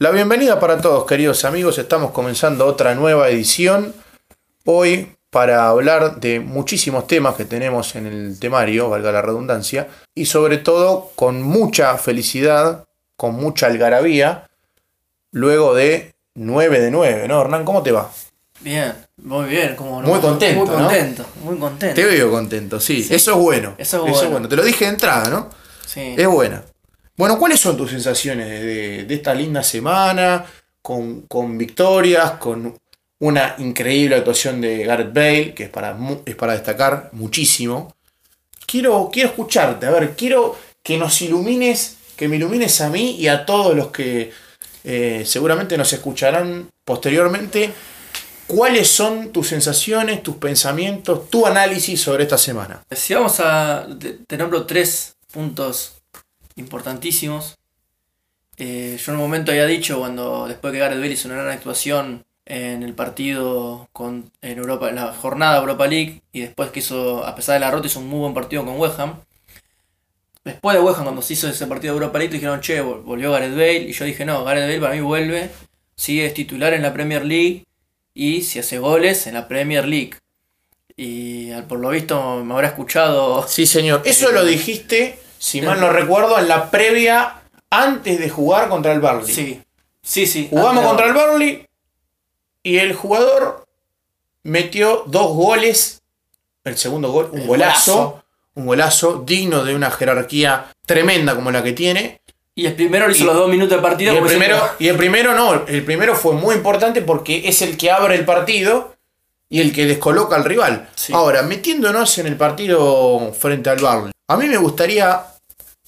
[0.00, 1.76] La bienvenida para todos, queridos amigos.
[1.76, 3.92] Estamos comenzando otra nueva edición.
[4.64, 10.26] Hoy para hablar de muchísimos temas que tenemos en el temario, valga la redundancia, y
[10.26, 12.84] sobre todo con mucha felicidad,
[13.16, 14.48] con mucha algarabía,
[15.32, 17.40] luego de 9 de 9, ¿no?
[17.40, 18.08] Hernán, ¿cómo te va?
[18.60, 18.94] Bien,
[19.24, 19.74] muy bien.
[19.74, 20.78] Como Muy contento, Muy ¿no?
[20.78, 21.94] contento, muy contento.
[21.96, 23.04] Te veo contento, sí.
[23.10, 23.74] Eso es bueno.
[23.78, 24.48] Eso es bueno.
[24.48, 25.50] Te lo dije de entrada, ¿no?
[25.84, 26.14] Sí.
[26.16, 26.62] Es buena.
[27.18, 30.46] Bueno, ¿cuáles son tus sensaciones de, esta linda semana?
[30.80, 32.78] Con, con victorias, con
[33.18, 37.92] una increíble actuación de Gareth Bale, que es para, es para destacar muchísimo.
[38.64, 43.26] Quiero, quiero escucharte, a ver, quiero que nos ilumines, que me ilumines a mí y
[43.26, 44.30] a todos los que
[44.84, 47.72] eh, seguramente nos escucharán posteriormente.
[48.46, 52.84] ¿Cuáles son tus sensaciones, tus pensamientos, tu análisis sobre esta semana?
[52.92, 53.88] Si vamos a.
[53.98, 55.97] Te, te nombro tres puntos
[56.58, 57.56] importantísimos.
[58.56, 61.50] Eh, yo en un momento había dicho, cuando después que Gareth Bale hizo una gran
[61.52, 66.80] actuación en el partido con, en Europa, en la jornada Europa League, y después que
[66.80, 69.20] hizo, a pesar de la derrota, hizo un muy buen partido con West Ham.
[70.44, 73.02] Después de West Ham, cuando se hizo ese partido de Europa League, dijeron, che, vol-
[73.02, 75.50] volvió Gareth Bale, y yo dije, no, Gareth Bale para mí vuelve,
[75.94, 77.64] sigue es titular en la Premier League,
[78.14, 80.14] y si hace goles en la Premier League.
[80.96, 84.02] Y al- por lo visto me habrá escuchado Sí, señor.
[84.06, 87.34] Eso Eh, lo dijiste, si mal no recuerdo, en la previa
[87.70, 89.32] antes de jugar contra el Burnley.
[89.34, 89.62] Sí,
[90.02, 90.48] sí, sí.
[90.50, 91.66] Jugamos contra el Burnley
[92.62, 93.66] y el jugador
[94.42, 96.02] metió dos goles.
[96.64, 97.94] El segundo gol, un El golazo.
[97.94, 98.24] golazo.
[98.54, 102.20] Un golazo digno de una jerarquía tremenda como la que tiene.
[102.56, 104.12] Y el primero hizo Y- los dos minutos de Y partido.
[104.14, 107.62] el, porque primero, siempre- y el primero no, el primero fue muy importante porque es
[107.62, 108.96] el que abre el partido
[109.48, 110.88] y el que descoloca al rival.
[110.96, 111.12] Sí.
[111.12, 115.24] Ahora, metiéndonos en el partido frente al Burnley, a mí me gustaría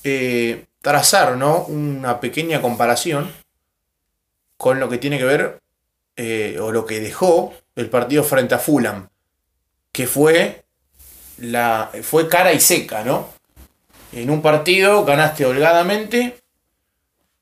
[0.03, 1.65] eh, trazar ¿no?
[1.65, 3.31] una pequeña comparación
[4.57, 5.61] con lo que tiene que ver
[6.17, 9.09] eh, o lo que dejó el partido frente a Fulham,
[9.93, 10.65] que fue,
[11.39, 13.29] la, fue cara y seca, ¿no?
[14.13, 16.39] En un partido ganaste holgadamente,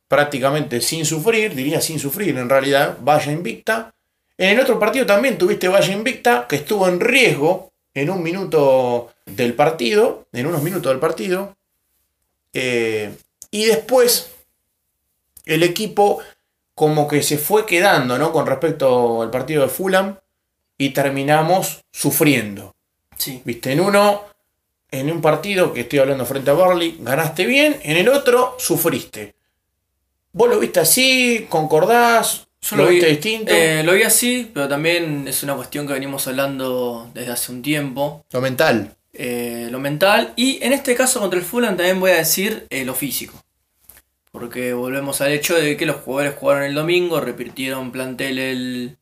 [0.06, 3.94] prácticamente sin sufrir, diría sin sufrir en realidad, valla invicta.
[4.36, 9.12] En el otro partido también tuviste valla invicta, que estuvo en riesgo en un minuto
[9.26, 11.56] del partido, en unos minutos del partido.
[12.52, 13.14] Eh,
[13.50, 14.30] y después
[15.44, 16.20] el equipo
[16.74, 18.32] como que se fue quedando, ¿no?
[18.32, 20.16] Con respecto al partido de Fulham
[20.76, 22.74] y terminamos sufriendo.
[23.16, 23.42] Sí.
[23.44, 24.22] Viste, en uno,
[24.90, 29.34] en un partido que estoy hablando frente a Barley, ganaste bien, en el otro sufriste.
[30.32, 31.46] ¿Vos lo viste así?
[31.48, 32.47] ¿Concordás?
[32.72, 33.52] ¿Lo, vi- viste distinto?
[33.52, 37.62] Eh, lo vi así, pero también es una cuestión que venimos hablando desde hace un
[37.62, 38.24] tiempo.
[38.32, 38.94] Lo mental.
[39.12, 40.32] eh, lo mental.
[40.36, 43.40] Y en este caso contra el Fulham también voy a decir eh, lo físico.
[44.30, 48.96] Porque volvemos al hecho de que los jugadores jugaron el domingo, repitieron plantel el,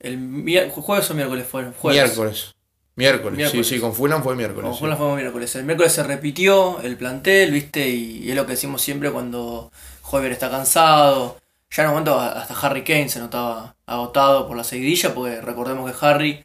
[0.00, 1.72] el jueves o miércoles fueron.
[1.72, 2.02] Jueves.
[2.02, 2.54] Miércoles.
[2.94, 3.36] Miércoles.
[3.38, 3.66] Miércoles.
[3.66, 4.64] Sí, sí, con Fulham fue miércoles.
[4.66, 4.80] Con sí.
[4.80, 5.54] Fulham fue miércoles.
[5.56, 7.88] El miércoles se repitió el plantel, ¿viste?
[7.88, 9.72] Y, y es lo que decimos siempre cuando
[10.10, 11.38] Hoyer está cansado.
[11.74, 15.90] Ya en un momento hasta Harry Kane se notaba agotado por la seguidilla, porque recordemos
[15.90, 16.44] que Harry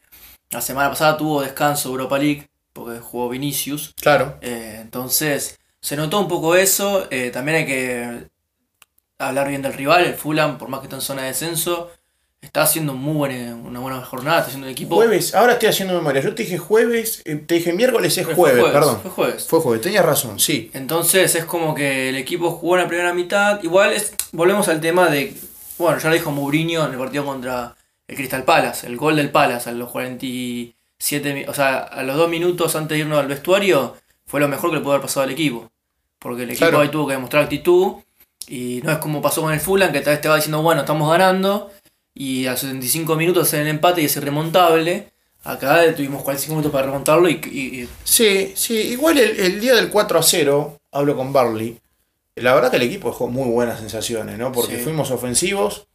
[0.52, 3.94] la semana pasada tuvo descanso de Europa League, porque jugó Vinicius.
[4.00, 4.38] Claro.
[4.42, 7.08] Eh, entonces, se notó un poco eso.
[7.12, 8.30] Eh, también hay que
[9.20, 11.92] hablar bien del rival, el Fulham, por más que está en zona de descenso.
[12.42, 14.96] Está haciendo muy buena, una buena jornada, está haciendo un equipo.
[14.96, 16.22] Jueves, ahora estoy haciendo memoria.
[16.22, 19.00] Yo te dije jueves, eh, te dije miércoles, es jueves, perdón.
[19.02, 19.46] Fue jueves.
[19.48, 20.70] Fue jueves, tenías razón, sí.
[20.74, 23.62] Entonces es como que el equipo jugó en la primera mitad.
[23.64, 25.34] Igual es, volvemos al tema de.
[25.80, 27.76] Bueno, ya lo dijo Mourinho en el partido contra
[28.08, 28.86] el Crystal Palace.
[28.86, 31.34] El gol del Palace a los 47.
[31.34, 33.96] mi- O sea, a los dos minutos antes de irnos al vestuario.
[34.28, 35.72] Fue lo mejor que le pudo haber pasado al equipo.
[36.20, 36.82] Porque el equipo Claro.
[36.82, 37.94] ahí tuvo que demostrar actitud.
[38.50, 40.82] Y no es como pasó con el Fulham, que tal vez te va diciendo, bueno,
[40.82, 41.70] estamos ganando.
[42.20, 45.10] Y a los 75 minutos hacen el empate y es irremontable.
[45.44, 49.76] Acá tuvimos 45 minutos para remontarlo y, y- y Sí, sí, igual el, el día
[49.76, 51.78] del 4 a 0, hablo con Barley.
[52.36, 54.52] La verdad que el equipo dejó muy buenas sensaciones, ¿no?
[54.52, 54.84] Porque Sí.
[54.84, 55.88] fuimos ofensivos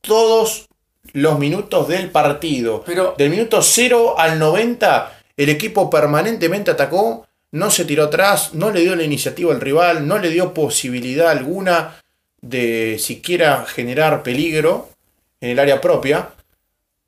[0.00, 0.66] todos
[1.12, 2.82] los minutos del partido.
[2.84, 8.70] Pero Del minuto 0 al 90, el equipo permanentemente atacó, no se tiró atrás, no
[8.70, 11.96] le dio la iniciativa al rival, no le dio posibilidad alguna
[12.40, 14.90] de siquiera generar peligro
[15.46, 16.30] en el área propia.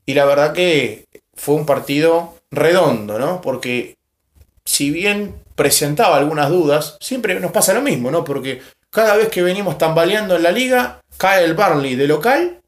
[0.07, 3.41] Y la verdad que fue un partido redondo, ¿no?
[3.41, 3.97] Porque
[4.65, 8.25] si bien presentaba algunas dudas, siempre nos pasa lo mismo, ¿no?
[8.25, 12.61] Porque cada vez que venimos tambaleando en la liga, cae el Barley de local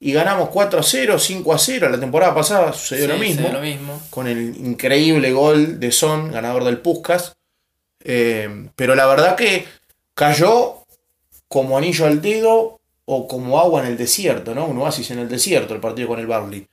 [0.00, 1.88] y ganamos 4 a 0, 5 a 0.
[1.90, 4.02] La temporada pasada sucedió sí, lo mismo sí, lo mismo.
[4.10, 7.36] con el increíble gol de Son, ganador del Puskas.
[8.02, 9.66] Eh, pero la verdad que
[10.14, 10.84] cayó
[11.46, 12.77] como anillo al dedo
[13.10, 14.66] o como agua en el desierto, ¿no?
[14.66, 16.66] Un oasis en el desierto, el partido con el Barley.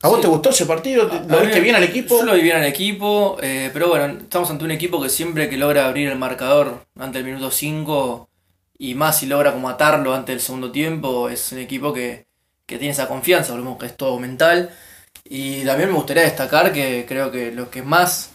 [0.00, 1.06] ¿A vos te gustó ese partido?
[1.28, 2.18] ¿Lo viste bien al equipo?
[2.18, 5.50] Yo lo vi bien al equipo, eh, pero bueno, estamos ante un equipo que siempre
[5.50, 8.28] que logra abrir el marcador ante el minuto 5
[8.78, 12.26] y más si logra como atarlo ante el segundo tiempo, es un equipo que,
[12.64, 14.70] que tiene esa confianza, volvemos que es todo mental.
[15.24, 18.30] Y también me gustaría destacar que creo que lo que más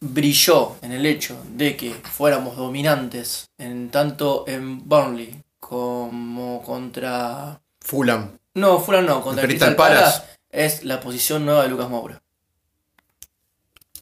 [0.00, 8.38] brilló en el hecho de que fuéramos dominantes en tanto en Burnley como contra Fulham.
[8.54, 10.18] No, Fulham no, contra Crystal Crystal Palace.
[10.20, 12.22] Palace es la posición nueva de Lucas Moura.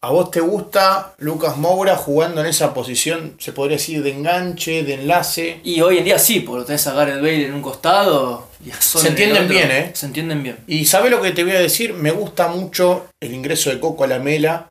[0.02, 4.82] ¿A vos te gusta Lucas Moura jugando en esa posición, se podría decir, de enganche,
[4.82, 5.62] de enlace?
[5.64, 8.78] Y hoy en día sí, porque tenés a Gareth Bale en un costado y a
[8.82, 9.90] Son Se en el entienden bien, ¿eh?
[9.94, 10.58] Se entienden bien.
[10.66, 11.94] Y ¿sabe lo que te voy a decir?
[11.94, 14.70] Me gusta mucho el ingreso de Coco a la Mela.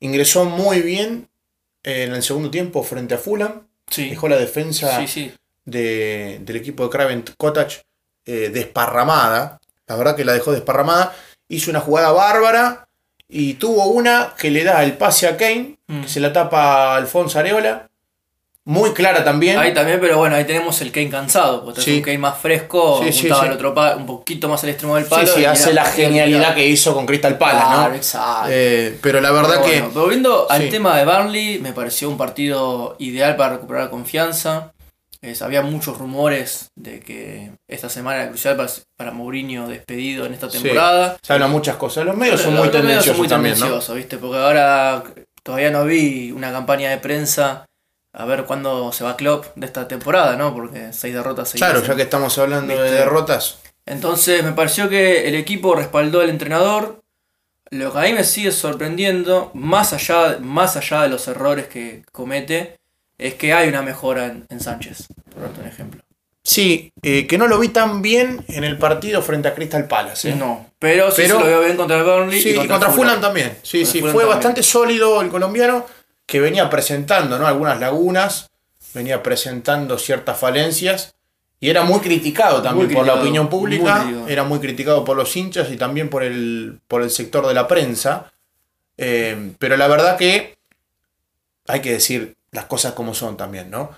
[0.00, 1.28] Ingresó muy bien
[1.82, 3.66] eh, en el segundo tiempo frente a Fulham.
[3.90, 5.32] Sí, Dejó la defensa sí, sí.
[5.70, 7.82] De- del equipo de Craven Cottage
[8.26, 9.58] eh, desparramada.
[9.86, 11.12] La verdad que la dejó desparramada.
[11.48, 12.86] Hizo una jugada bárbara
[13.28, 16.02] y tuvo una que le da el pase a Kane, Mm.
[16.02, 17.86] que se la tapa a Alfonso Areola.
[18.64, 19.58] Muy clara también.
[19.58, 21.96] Ahí también, pero bueno, ahí tenemos el Kane cansado, porque Sí.
[21.96, 23.30] un Kane más fresco, Sí, sí, sí.
[23.32, 25.26] otro un poquito más al extremo del Sí, palo.
[25.26, 27.94] sí, y hace la genialidad que hizo con Crystal Palace, Claro, ¿no?
[27.96, 28.48] exacto.
[28.52, 29.98] Eh, pero la verdad Pero que.
[29.98, 30.68] volviendo al sí.
[30.68, 34.72] tema de Burnley, me pareció un partido ideal para recuperar la confianza.
[35.22, 40.32] Es- había muchos rumores de que esta semana era crucial para, para Mourinho despedido en
[40.34, 40.58] esta Sí.
[40.62, 41.18] temporada.
[41.22, 42.04] Se hablan muchas cosas.
[42.06, 43.58] Los medios son Los- muy los medios tendenciosos son muy también,
[43.88, 43.94] ¿no?
[43.94, 44.16] ¿viste?
[44.18, 45.04] Porque ahora
[45.42, 47.66] todavía no vi una campaña de prensa
[48.12, 50.54] a ver cuándo se va Klopp de esta temporada, ¿no?
[50.54, 51.70] Porque seis derrotas seguidas.
[51.70, 53.58] Claro, ya que estamos hablando de derrotas.
[53.86, 57.00] Entonces me pareció que el equipo respaldó al entrenador.
[57.70, 62.02] Lo que a mí me sigue sorprendiendo, más allá, más allá de los errores que
[62.10, 62.76] comete,
[63.20, 66.02] es que hay una mejora en, en Sánchez, por darte un ejemplo.
[66.42, 70.30] Sí, eh, que no lo vi tan bien en el partido frente a Crystal Palace.
[70.30, 70.34] ¿eh?
[70.34, 72.40] No, pero sí Pero- se lo veo bien contra el Burnley.
[72.40, 73.58] Sí, y contra, Fulham, también.
[73.62, 74.36] Sí, Contra sí, Fulham fue también.
[74.38, 75.86] bastante sólido el colombiano
[76.26, 77.46] que venía presentando ¿no?
[77.46, 78.48] algunas lagunas,
[78.94, 81.14] venía presentando ciertas falencias
[81.60, 84.28] y era muy criticado también Muy por la opinión muy pública, criticado.
[84.28, 87.68] era muy criticado por los hinchas y también por el, por el sector de la
[87.68, 88.32] prensa.
[88.96, 90.56] Eh, pero la verdad que
[91.66, 93.90] hay que decir las cosas como son también, ¿no?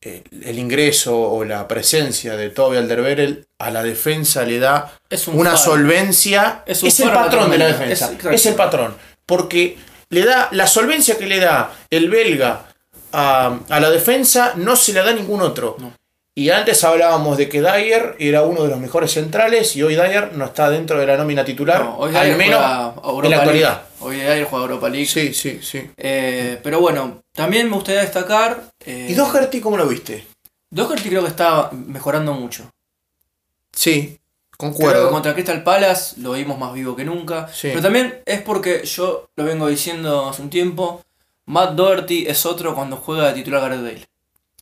[0.00, 5.26] Eh, el ingreso o la presencia de Toby Alderweireld a la defensa le da Es
[5.26, 5.62] un una faro.
[5.62, 6.62] solvencia.
[6.66, 8.12] Es el patrón de la defensa.
[8.30, 8.94] Es- el patrón.
[9.24, 9.78] Porque
[10.10, 12.66] le da la solvencia que le da el belga
[13.12, 15.76] a, a la defensa, no se la da ningún otro.
[15.80, 15.92] No.
[16.38, 20.34] Y antes hablábamos de que Dyer era uno de los mejores centrales y hoy Dyer
[20.34, 22.60] no está dentro de la nómina titular, No, hoy al Dyer menos
[23.24, 23.82] en la actualidad.
[24.00, 25.06] Hoy Dyer juega Europa League.
[25.06, 25.90] Sí, sí, sí.
[25.96, 28.70] Eh, pero bueno, también me gustaría destacar.
[28.84, 30.26] eh, ¿Y Doherty cómo lo viste?
[30.68, 32.70] Doherty creo que está mejorando mucho.
[33.72, 34.18] Sí,
[34.58, 35.06] Creo concuerdo.
[35.06, 37.48] que contra Crystal Palace lo vimos más vivo que nunca.
[37.48, 37.68] Sí.
[37.68, 41.02] Pero también es porque yo lo vengo diciendo hace un tiempo.
[41.46, 44.06] Matt Doherty es otro cuando juega de titular Gareth Bale.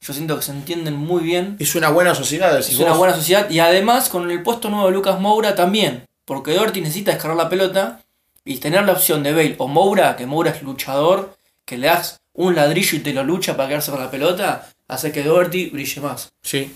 [0.04, 1.56] Yo siento que se entienden muy bien.
[1.58, 3.48] Es una buena sociedad, Es una buena sociedad.
[3.48, 6.04] Y además con el puesto nuevo de Lucas Moura también.
[6.26, 8.02] Porque Doherty necesita descargar la pelota.
[8.44, 12.20] Y tener la opción de Bale o Moura, que Moura es luchador, que le das
[12.34, 16.02] un ladrillo y te lo lucha para quedarse con la pelota, hace que Doherty brille
[16.02, 16.30] más.
[16.42, 16.70] Sí,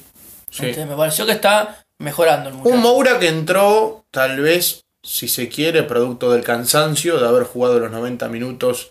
[0.49, 0.63] sí.
[0.65, 2.75] Entonces me pareció que está mejorando el muchacho.
[2.75, 7.79] Un Moura que entró, tal vez, si se quiere, producto del cansancio de haber jugado
[7.79, 8.89] los 90 minutos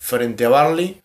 [0.00, 1.00] frente a Barley,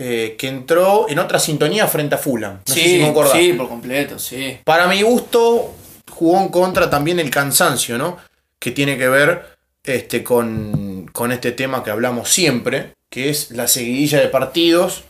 [0.00, 2.60] eh, que entró en otra sintonía frente a Fulham.
[2.66, 3.32] No sé si sí, me acordás.
[3.32, 4.58] sí, por completo, sí.
[4.64, 5.74] Para mi gusto,
[6.08, 8.16] jugó en contra también el cansancio, ¿no?
[8.58, 13.66] Que tiene que ver este, con, con este tema que hablamos siempre, que es la
[13.66, 15.02] seguidilla de partidos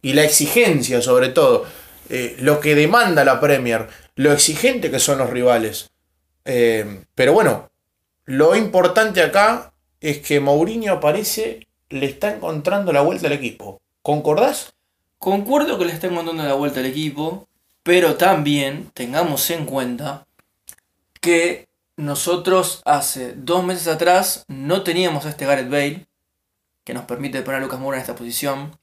[0.00, 1.66] y la exigencia sobre todo.
[2.08, 5.90] Eh, lo que demanda la Premier, lo exigente que son los rivales.
[6.44, 7.70] Eh, pero bueno,
[8.24, 13.79] lo importante acá es que Mourinho parece le está encontrando la vuelta al equipo.
[14.02, 14.72] ¿Concordás?
[15.18, 17.46] Concuerdo que le está encontrando la vuelta al equipo,
[17.82, 20.26] pero también tengamos en cuenta
[21.20, 26.06] que nosotros hace dos meses atrás no teníamos a este Gareth Bale,
[26.84, 28.76] que nos permite poner a Lucas Moura en esta posición.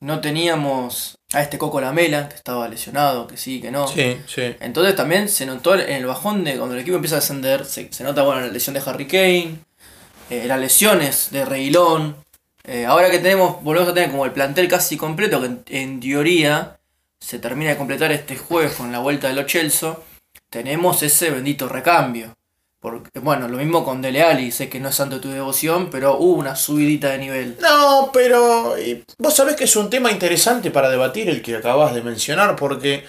[0.00, 3.86] No teníamos a este Coco Lamela, que estaba lesionado, que sí, que no.
[3.86, 4.56] Sí, sí.
[4.58, 7.92] Entonces también se notó en el bajón de cuando el equipo empieza a descender, se,
[7.92, 9.58] se nota bueno la lesión de Harry Kane,
[10.30, 12.16] eh, las lesiones de Reguilón.
[12.64, 16.78] Eh, ahora que tenemos, volvemos a tener como el plantel casi completo, que en, teoría
[17.18, 19.96] se termina de completar este jueves con la vuelta de los Chelsea,
[20.48, 22.36] tenemos ese bendito recambio.
[22.78, 26.18] Porque, bueno, lo mismo con Dele Alli, sé que no es santo tu devoción, pero
[26.18, 27.56] hubo una subidita de nivel.
[27.60, 28.74] No, pero
[29.18, 33.04] vos sabés que es un tema interesante para debatir el que acabas de mencionar, porque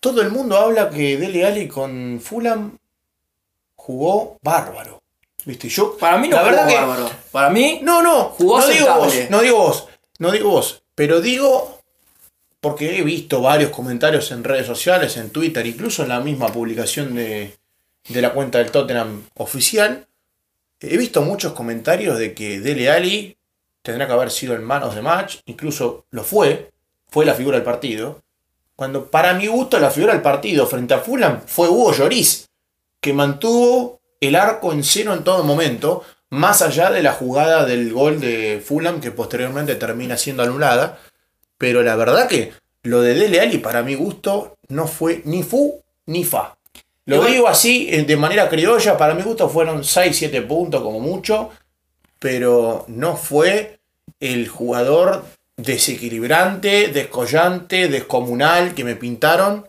[0.00, 2.78] todo el mundo habla que Dele Alli con Fulham
[3.76, 5.03] jugó bárbaro.
[5.44, 5.68] ¿Viste?
[5.68, 7.10] Yo, Para mí no la jugó verdad que- bárbaro.
[7.30, 11.20] Para mí, No, no, Jugó no digo vos, no digo vos, no digo vos, pero
[11.20, 11.80] digo
[12.60, 17.14] porque he visto varios comentarios en redes sociales, en Twitter, incluso en la misma publicación
[17.14, 17.54] de,
[18.08, 20.06] de la cuenta del Tottenham oficial,
[20.80, 23.36] he visto muchos comentarios de que Dele Alli
[23.82, 26.70] tendrá que haber sido el manos de match, incluso lo fue,
[27.10, 28.22] fue la figura del partido,
[28.76, 32.48] cuando para mi gusto la figura del partido frente a Fulham fue Hugo Lloris,
[32.98, 37.92] que mantuvo el arco en cero en todo momento, más allá de la jugada del
[37.92, 40.98] gol de Fulham que posteriormente termina siendo anulada.
[41.58, 42.52] Pero la verdad que
[42.82, 46.56] lo de Dele Alli para mi gusto no fue ni fu ni fa.
[47.06, 51.00] Lo Igual- digo así eh, de manera criolla, para mi gusto fueron 6-7 puntos como
[51.00, 51.50] mucho,
[52.18, 53.78] pero no fue
[54.20, 55.24] el jugador
[55.56, 59.68] desequilibrante, descollante, descomunal que me pintaron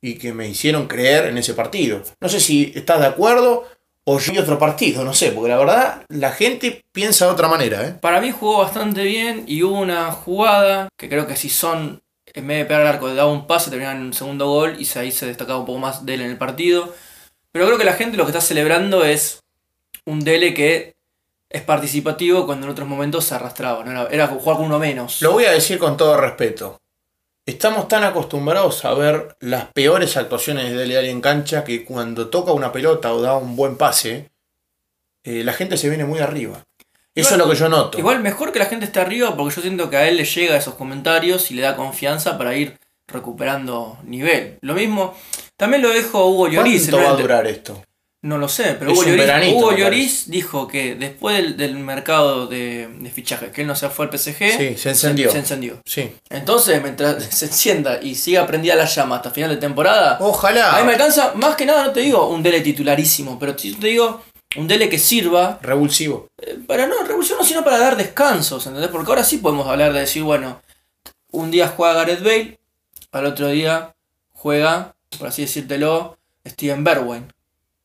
[0.00, 2.02] y que me hicieron creer en ese partido.
[2.20, 3.64] No sé si estás de acuerdo
[4.04, 7.86] o yo otro partido, no sé, porque la verdad la gente piensa de otra manera,
[7.86, 7.96] ¿eh?
[8.00, 12.46] para mí jugó bastante bien y hubo una jugada que creo que si son, en
[12.46, 14.98] vez de pegar al arco, le daba un pase, terminaba en un segundo gol y
[14.98, 16.94] ahí se destacaba un poco más Dele en el partido.
[17.50, 19.42] Pero creo que la gente lo que está celebrando es
[20.04, 20.96] un Dele que
[21.48, 23.84] es participativo cuando en otros momentos se arrastraba.
[23.84, 23.90] ¿no?
[23.92, 25.22] Era, era jugar con uno menos.
[25.22, 26.80] Lo voy a decir con todo respeto.
[27.46, 32.28] Estamos tan acostumbrados a ver las peores actuaciones de Dele Alli en cancha que cuando
[32.28, 34.30] toca una pelota o da un buen pase,
[35.24, 36.64] eh, la gente se viene muy arriba.
[37.14, 37.98] Eso Igual- es lo que yo noto.
[37.98, 40.56] Igual mejor que la gente esté arriba porque yo siento que a él le llega
[40.56, 44.56] esos comentarios y le da confianza para ir recuperando nivel.
[44.62, 45.14] Lo mismo,
[45.56, 46.88] también lo dijo Hugo Lloris.
[46.88, 47.84] ¿Cuánto va a durar esto?
[48.24, 51.56] No lo sé, pero Es Hugo Lloris, veranito, Hugo me Lloris dijo que después del,
[51.58, 55.30] del mercado de, de fichajes, que él no se fue al PSG, Sí, se encendió.
[55.30, 55.78] Se, encendió.
[55.84, 56.10] Sí.
[56.30, 60.74] Entonces, mientras se encienda y siga prendida la llama hasta final de temporada, Ojalá.
[60.74, 63.74] a mí me alcanza, más que nada, no te digo un Dele titularísimo, pero sí
[63.74, 64.22] te digo
[64.56, 66.28] un Dele que sirva Revulsivo.
[66.40, 68.90] eh, para no revolución, sino para dar descansos, ¿entendés?
[68.90, 70.62] Porque ahora sí podemos hablar de decir, bueno,
[71.30, 72.58] un día juega Gareth Bale,
[73.12, 73.94] al otro día
[74.32, 76.16] juega, por así decírtelo,
[76.46, 77.30] Steven Bergwijn.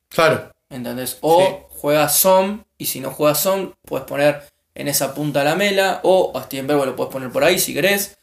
[0.09, 0.51] Claro.
[0.69, 1.17] ¿Entendés?
[1.21, 1.55] O Sí.
[1.81, 4.43] juega Som, y si no juega Som, puedes poner
[4.75, 7.73] en esa punta la mela, o a Steven Bergwijn lo puedes poner por ahí si
[7.73, 8.17] querés.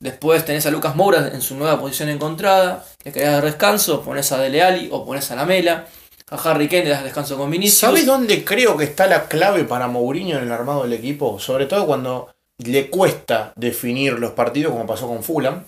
[0.00, 4.32] Después tenés a Lucas Moura en su nueva posición encontrada, le querés dar descanso, pones
[4.32, 5.86] a Dele Alli o pones a la mela.
[6.30, 7.78] A Harry Kane le das descanso con Vinicius.
[7.78, 11.38] ¿Sabes dónde creo que está la clave para Mourinho en el armado del equipo?
[11.38, 15.62] Sobre todo cuando le cuesta definir los partidos, como pasó con Fulham.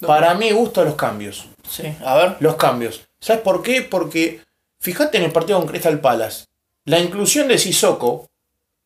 [0.00, 1.46] Para mí gusto los cambios.
[1.68, 2.36] Sí, a ver.
[2.40, 3.02] Los cambios.
[3.20, 3.82] ¿Sabes por qué?
[3.82, 4.40] Porque
[4.80, 6.46] fíjate en el partido con Crystal Palace.
[6.84, 8.28] La inclusión de Sissoko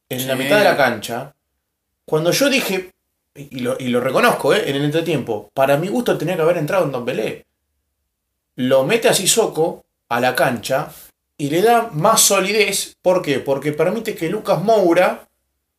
[0.08, 1.34] en la mitad de la cancha.
[2.04, 2.90] Cuando yo dije,
[3.34, 4.68] y lo, y lo reconozco, ¿eh?
[4.68, 7.46] en el entretiempo, para mi gusto tenía que haber entrado en Don Belé.
[8.56, 10.92] Lo mete a Sissoko a la cancha
[11.36, 12.96] y le da más solidez.
[13.00, 13.38] ¿Por qué?
[13.38, 15.26] Porque permite que Lucas Moura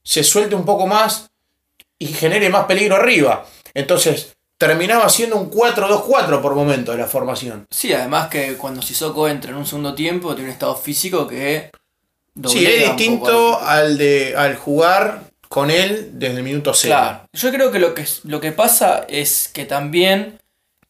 [0.03, 1.29] se suelte un poco más
[1.99, 3.45] y genere más peligro arriba.
[3.73, 4.35] Entonces,
[4.67, 7.65] terminaba siendo un 4-2-4 por momento de la formación.
[7.71, 11.71] Sí, además que cuando Sissoko entra en un segundo tiempo, tiene un estado físico que.
[12.45, 16.95] Sí, es distinto al- de al jugar con él desde el minuto cero.
[16.95, 17.21] Claro.
[17.33, 20.39] Yo creo que lo que, lo que pasa es que también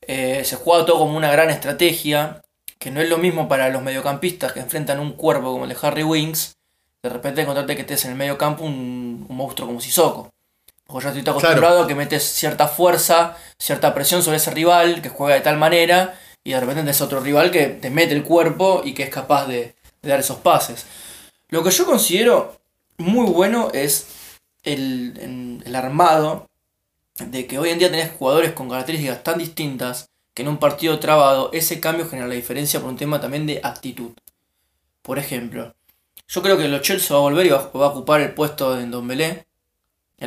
[0.05, 2.41] eh, se juega todo como una gran estrategia,
[2.77, 5.77] que no es lo mismo para los mediocampistas que enfrentan un cuerpo como el de
[5.81, 6.53] Harry Winks,
[7.01, 10.29] de repente encontrarte que estés en el medio campo un, un monstruo como Sissoko.
[10.91, 15.10] Porque yo estoy acostumbrado a que metes cierta fuerza, cierta presión sobre ese rival, que
[15.10, 18.81] juega de tal manera, y de repente tenés otro rival que te mete el cuerpo
[18.83, 20.86] y que es capaz de, de dar esos pases.
[21.50, 22.62] Lo que yo considero
[22.98, 24.07] muy bueno es
[24.63, 26.48] el, armado
[27.19, 31.00] de que hoy en día tenés jugadores con características tan distintas que en un partido
[31.00, 34.12] trabado ese cambio genera la diferencia por un tema también de actitud.
[35.01, 35.74] Por ejemplo,
[36.27, 38.75] yo creo que Lo Chelsea va a volver y va, va a ocupar el puesto
[38.75, 39.45] de Ndombele.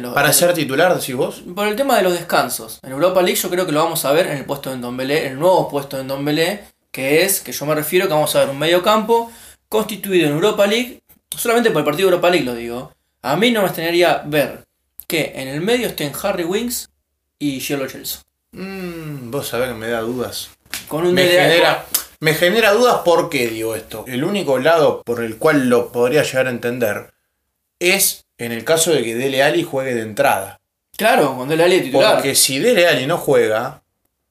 [0.02, 1.42] Los- Para ser titular, decís vos.
[1.54, 2.80] por el tema de los descansos.
[2.82, 5.26] En Europa League yo creo que lo vamos a ver en el puesto de Ndombele,
[5.28, 8.50] el nuevo puesto de Ndombele, que es, que yo me refiero que vamos a ver
[8.50, 9.30] un medio campo
[9.68, 11.02] constituido en Europa League,
[11.36, 12.92] solamente por el partido de Europa League lo digo.
[13.22, 14.64] A mí no me extrañaría ver
[15.06, 16.90] que en el medio estén Harry Winks
[17.38, 18.20] y Giorgio Chelsea.
[18.52, 20.50] Mm, vos sabés que me da dudas.
[20.88, 21.84] Con un Me genera,
[22.20, 24.04] me genera dudas por qué digo esto.
[24.06, 27.12] El único lado por el cual lo podría llegar a entender
[27.80, 30.60] es en el caso de que Dele Alli juegue de entrada.
[30.96, 32.14] Claro, con Dele Alli titular.
[32.14, 33.82] Porque si Dele Alli no juega,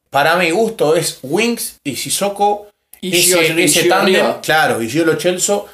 [0.10, 2.68] para mi gusto es Winks y Sissoko
[3.02, 3.54] y ese,
[3.84, 5.68] Gio- tándem, claro, y Giolo Chelso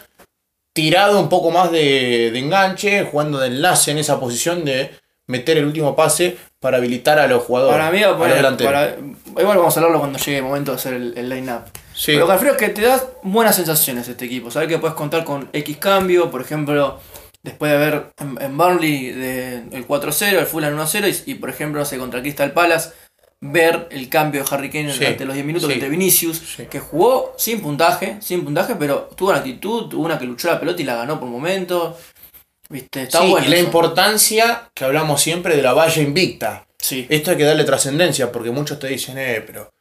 [0.73, 4.91] tirado un poco más de, de enganche, jugando de enlace en esa posición de
[5.27, 7.77] meter el último pase para habilitar a los jugadores.
[7.77, 8.95] Para mí, bueno, para-
[9.37, 11.63] igual vamos a hablarlo cuando llegue el momento de hacer el, el line-up.
[11.93, 12.13] Sí.
[12.13, 14.49] Pero lo que refiero es que te da buenas sensaciones este equipo.
[14.49, 16.99] Saber que puedes contar con X cambio, por ejemplo,
[17.43, 21.49] después de ver en, en Burnley de, el 4-0, el Fulham 1-0, y, y, por
[21.49, 22.89] ejemplo, no sé, contra Crystal Palace,
[23.41, 25.73] ver el cambio de Harry Kane Sí, durante los 10 minutos sí.
[25.73, 26.65] entre Vinicius, Sí.
[26.69, 30.59] que jugó sin puntaje, sin puntaje, pero tuvo una actitud, tuvo una que luchó la
[30.59, 31.95] pelota y la ganó por momentos.
[32.69, 33.47] Viste, está bueno.
[33.47, 33.65] y la eso.
[33.65, 36.65] importancia que hablamos siempre de la valla invicta.
[36.77, 37.07] Sí.
[37.09, 39.71] Esto hay que darle trascendencia, porque muchos te dicen, eh, pero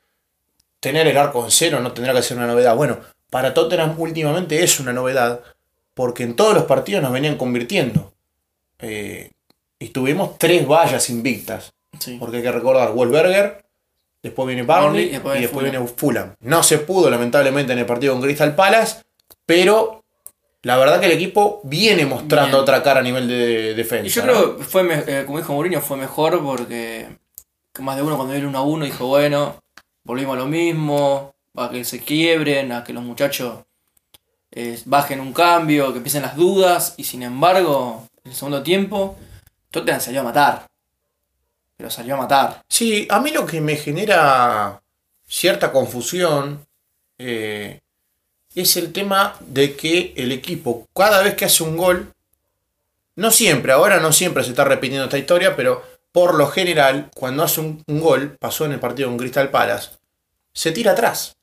[0.80, 2.74] tener el arco en cero no tendrá que ser una novedad.
[2.76, 2.98] Bueno,
[3.30, 5.40] para Tottenham últimamente es una novedad,
[5.98, 8.12] porque en todos los partidos nos venían convirtiendo.
[8.78, 9.32] Eh,
[9.80, 12.18] y tuvimos tres vallas invictas, sí.
[12.20, 13.64] porque hay que recordar, Wolberger,
[14.22, 16.36] después viene Barney y después después, viene viene Fulham.
[16.38, 19.02] No se pudo, lamentablemente, en el partido con Crystal Palace,
[19.44, 20.04] pero
[20.62, 22.62] la verdad que el equipo viene mostrando Bien.
[22.62, 24.06] otra cara a nivel de defensa.
[24.06, 24.32] Y yo ¿no?
[24.32, 27.08] creo que fue, eh, como dijo Mourinho, fue mejor porque
[27.74, 29.56] que más de uno cuando vio el 1 a 1 dijo, bueno,
[30.04, 33.64] volvimos a lo mismo, a que se quiebren, a que los muchachos
[34.50, 39.16] eh, bajen un cambio, que empiecen las dudas, y sin embargo, en el segundo tiempo,
[39.70, 40.66] Tottenham salió a matar.
[41.76, 42.62] Pero salió a matar.
[42.68, 44.80] Sí, a mí lo que me genera
[45.26, 46.66] cierta confusión
[47.18, 47.80] eh,
[48.54, 52.12] es el tema de que el equipo, cada vez que hace un gol,
[53.16, 57.42] no siempre, ahora no siempre se está repitiendo esta historia, pero por lo general, cuando
[57.42, 59.90] hace un, un gol, pasó en el partido con Crystal Palace,
[60.52, 61.37] se tira atrás.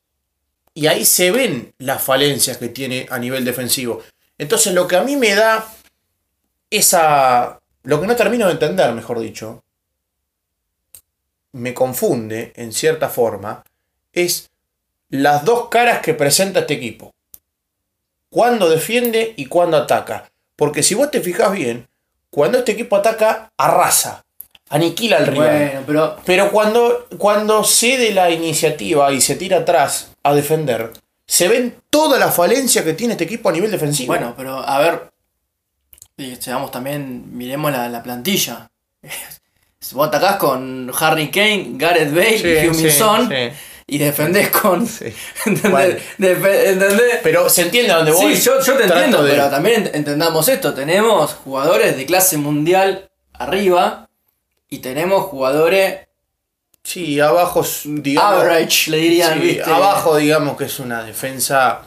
[0.77, 4.03] Y ahí se ven las falencias que tiene a nivel defensivo.
[4.37, 5.65] Entonces lo que a mí me da
[6.69, 7.61] esa...
[7.83, 9.63] Lo que no termino de entender, mejor dicho,
[11.53, 13.63] me confunde en cierta forma
[14.11, 14.49] es
[15.09, 17.13] las dos caras que presenta este equipo.
[18.29, 20.29] Cuando defiende y cuando ataca.
[20.57, 21.87] Porque si vos te fijas bien,
[22.29, 24.25] cuando este equipo ataca, arrasa,
[24.69, 25.47] aniquila al rival.
[25.47, 30.91] Bueno, pero Pero cuando, cuando cede la iniciativa y se tira atrás a defender,
[31.25, 34.07] se ven toda la falencia que tiene este equipo a nivel defensivo.
[34.13, 35.11] Bueno, pero a ver,
[36.17, 38.69] y seamos también, miremos la, la plantilla.
[39.91, 43.35] Vos atacás con Harry Kane, Gareth Bale Sí, y sí, Son sí,
[43.85, 44.87] y defendés con.
[44.87, 45.05] sí.
[45.45, 45.71] ¿Entendés?
[45.71, 45.95] Bueno.
[46.17, 47.19] Defe- ¿entendés?
[47.21, 48.35] Pero se entiende a dónde voy.
[48.35, 50.73] Sí, yo, yo te entiendo, de- pero también ent- entendamos esto.
[50.73, 54.09] Tenemos jugadores de clase mundial arriba
[54.69, 56.04] y tenemos jugadores
[56.85, 58.41] Sí, abajo, digamos.
[58.43, 59.41] average, le dirían.
[59.65, 61.81] Abajo, digamos que es una defensa.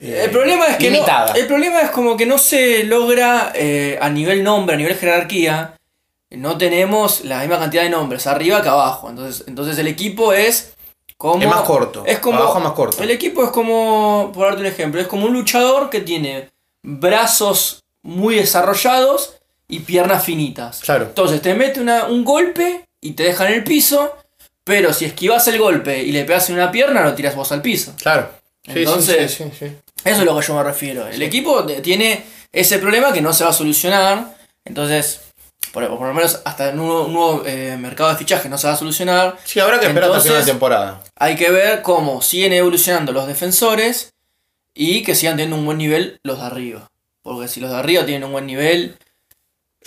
[0.00, 1.32] eh, El problema es que no, limitada.
[1.34, 5.74] el problema es como que no se logra eh, a nivel nombre, a nivel jerarquía,
[6.30, 9.08] no tenemos la misma cantidad de nombres arriba que abajo.
[9.08, 10.74] Entonces, entonces el equipo es
[11.16, 13.02] como Es más corto, Es como abajo es más corto.
[13.02, 16.50] El equipo es como, por darte un ejemplo, es como un luchador que tiene
[16.82, 19.34] brazos muy desarrollados
[19.68, 20.80] y piernas finitas.
[20.80, 21.04] Claro.
[21.04, 24.16] Entonces te mete una- un golpe y te deja en el piso,
[24.64, 27.62] pero si esquivas el golpe y le pegas en una pierna, lo tiras vos al
[27.62, 27.94] piso.
[28.00, 28.30] Claro.
[28.64, 29.76] Sí, Entonces- sí, sí, sí.
[30.04, 31.06] Eso es lo que yo me refiero.
[31.08, 34.36] El equipo tiene ese problema que no se va a solucionar.
[34.64, 35.20] Entonces,
[35.72, 38.68] por, por lo menos hasta en un nuevo, nuevo, eh, mercado de fichaje no se
[38.68, 39.36] va a solucionar.
[39.44, 41.02] Sí, habrá que esperar hasta final de temporada.
[41.16, 44.12] Hay que ver cómo siguen evolucionando los defensores
[44.74, 46.88] y que sigan teniendo un buen nivel los de arriba.
[47.22, 48.96] Porque si los de arriba tienen un buen nivel,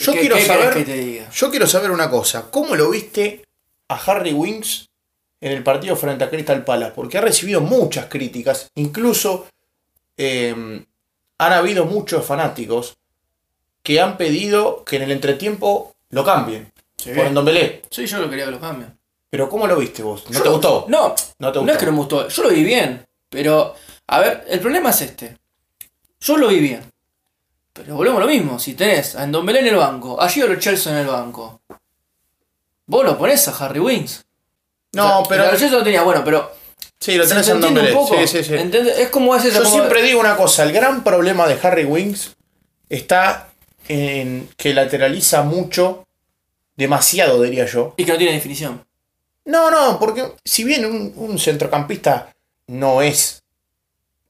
[0.01, 0.73] Yo ¿qué- quiero saber.
[0.73, 1.29] que te diga?
[1.31, 2.49] Yo quiero saber una cosa.
[2.51, 3.45] ¿Cómo lo viste
[3.89, 4.89] a Harry Winks
[5.39, 6.93] en el partido frente a Crystal Palace?
[6.95, 8.69] Porque ha recibido muchas críticas.
[8.75, 9.47] Incluso
[10.17, 10.83] eh,
[11.37, 12.97] han habido muchos fanáticos
[13.83, 16.71] que han pedido que en el entretiempo lo cambien.
[16.97, 17.11] Sí.
[17.15, 17.81] Por Ndombele.
[17.89, 18.95] Sí, yo lo quería que lo cambien.
[19.29, 20.25] Pero ¿cómo lo viste vos?
[20.29, 20.85] ¿No Yo- te gustó?
[20.89, 21.71] No, No te No gustó.
[21.71, 23.07] es que no me gustó, yo lo vi bien.
[23.29, 23.73] Pero,
[24.07, 25.37] a ver, el problema es este.
[26.19, 26.83] Yo lo vi bien.
[27.73, 28.59] Pero volvemos a lo mismo.
[28.59, 31.61] Si tenés a Ndombele en el banco, a Gio Chelsea en el banco,
[32.85, 34.25] vos lo ponés a Harry Wings.
[34.93, 35.49] No, O sea, pero.
[35.57, 36.51] Chelsea lo tenía bueno, pero.
[36.99, 37.97] Sí, lo ¿se tenés te en entiende Ndombele.
[37.97, 38.27] un poco?
[38.27, 38.55] Sí, sí, sí.
[38.97, 39.51] Es como ese.
[39.51, 42.35] Yo siempre digo una cosa, el gran problema de Harry Winks
[42.89, 43.49] está
[43.87, 46.05] en que lateraliza mucho,
[46.75, 47.93] demasiado diría yo.
[47.97, 48.85] Y que no tiene definición.
[49.45, 52.31] No, no, porque si bien un, un centrocampista
[52.67, 53.40] no es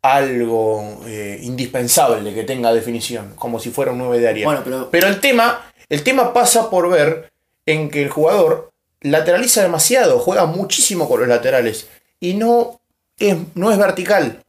[0.01, 4.45] algo eh, indispensable que tenga definición, como si fuera un 9 de área.
[4.45, 4.89] Bueno, pero.
[4.89, 7.31] Pero el tema, el tema pasa por ver
[7.65, 11.87] en que el jugador lateraliza demasiado, juega muchísimo con los laterales
[12.19, 12.79] y no
[13.17, 14.43] es, no es vertical.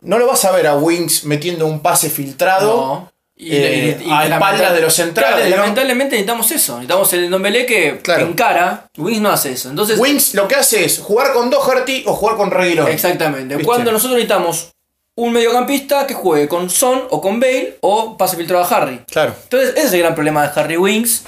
[0.00, 2.76] No lo vas a ver a Wings metiendo un pase filtrado.
[2.76, 3.12] No.
[3.36, 6.74] Eh, a lamenta- espaldas de los centrales, Claro, lamentablemente necesitamos eso.
[6.74, 8.26] Necesitamos el Ndombele que Claro.
[8.26, 8.88] encara.
[8.96, 9.70] Wings no hace eso.
[9.70, 12.88] Entonces, Wings lo que hace es jugar con Doherty o jugar con Reguilón.
[12.88, 13.56] Exactamente.
[13.56, 13.66] ¿Viste?
[13.66, 14.70] Cuando nosotros necesitamos
[15.16, 19.00] un mediocampista que juegue con Son o con Bale o pase filtrado a Harry.
[19.10, 19.34] Claro.
[19.44, 21.24] Entonces, ese es el gran problema de Harry Winks.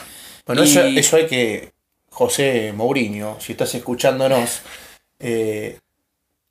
[0.46, 1.72] Bueno, Y- eso, eso hay que.
[2.10, 4.60] José Mourinho, si estás escuchándonos,
[5.20, 5.78] eh,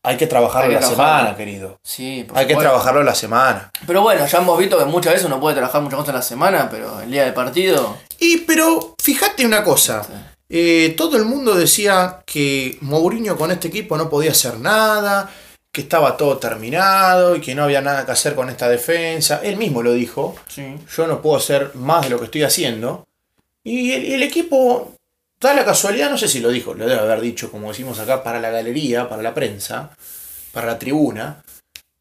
[0.06, 1.20] hay que trabajarlo Hay que la trabajarlo.
[1.20, 1.80] semana, querido.
[1.84, 2.70] Sí, por Hay que supuesto.
[2.72, 3.72] trabajarlo la semana.
[3.88, 6.22] Pero bueno, ya hemos visto que muchas veces uno puede trabajar muchas cosas en la
[6.22, 7.98] semana, pero el día del partido.
[8.20, 10.06] Y pero fíjate una cosa.
[10.50, 15.30] eh, todo el mundo decía que Mourinho con este equipo no podía hacer nada,
[15.72, 19.42] que estaba todo terminado y que no había nada que hacer con esta defensa.
[19.44, 20.36] Él mismo lo dijo.
[20.48, 20.76] Sí.
[20.96, 23.04] Yo no puedo hacer más de lo que estoy haciendo.
[23.64, 24.94] Y el, el equipo,
[25.46, 28.24] da la casualidad, no sé si lo dijo, lo debe haber dicho, como decimos acá,
[28.24, 29.90] para la galería, para la prensa,
[30.52, 31.44] para la tribuna.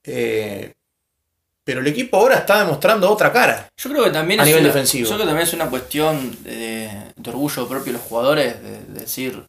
[0.02, 0.72] Eh,
[1.64, 3.68] pero el equipo ahora está demostrando otra cara.
[3.76, 5.04] Yo creo que también A es nivel una, defensivo.
[5.08, 8.70] Yo creo que también es una cuestión de, de orgullo propio de los jugadores, de,
[8.82, 9.46] de decir,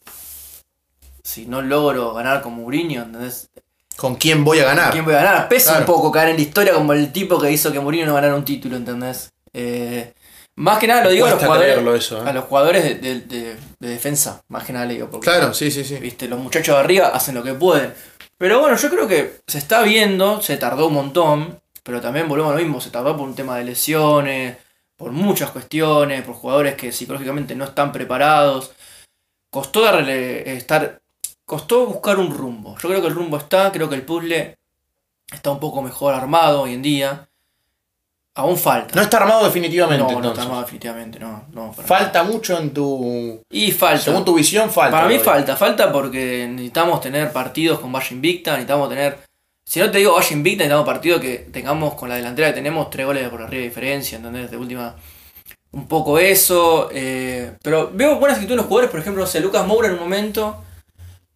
[1.23, 3.49] si no logro ganar con Mourinho, ¿entendés?
[3.97, 4.91] ¿Con quién voy a ganar?
[4.91, 5.47] ¿Quién voy a ganar?
[5.49, 5.81] Pesa Claro.
[5.81, 8.36] un poco caer en la historia como el tipo que hizo que Mourinho no ganara
[8.36, 9.31] un título, ¿entendés?
[9.53, 10.13] Eh,
[10.55, 12.29] más que nada lo digo a los jugadores, eso, ¿eh?
[12.29, 15.53] a los jugadores de, de- de- de defensa, más que nada le digo, porque Claro,
[15.53, 15.95] sí, sí, sí.
[15.97, 17.93] viste, los muchachos de arriba hacen lo que pueden.
[18.37, 22.51] Pero bueno, yo creo que se está viendo, se tardó un montón, pero también volvemos
[22.53, 24.57] a lo mismo, se tardó por un tema de lesiones,
[24.97, 28.71] por muchas cuestiones, por jugadores que psicológicamente no están preparados.
[29.49, 31.01] Costó darle, estar,
[31.45, 32.75] costó buscar un rumbo.
[32.81, 34.57] Yo creo que el rumbo está, creo que el puzzle
[35.31, 37.29] está un poco mejor armado hoy en día.
[38.38, 38.93] Aún falta.
[38.95, 43.41] No está armado definitivamente no, no está armado definitivamente, no, Falta mucho en tu.
[43.50, 44.04] Y falta.
[44.04, 44.91] Según tu visión, falta.
[44.98, 49.19] Para mí falta, falta porque necesitamos tener partidos con Valle Invicta, necesitamos tener.
[49.65, 52.89] Si no te digo Valle Invicta, necesitamos partidos que tengamos con la delantera que tenemos
[52.89, 54.52] tres goles por arriba de diferencia, ¿entendés?
[54.52, 54.95] De última.
[55.71, 56.89] Un poco eso.
[56.91, 59.93] eh, pero veo buenas actitudes en los jugadores, por ejemplo, no sé, Lucas Moura en
[59.93, 60.62] un momento.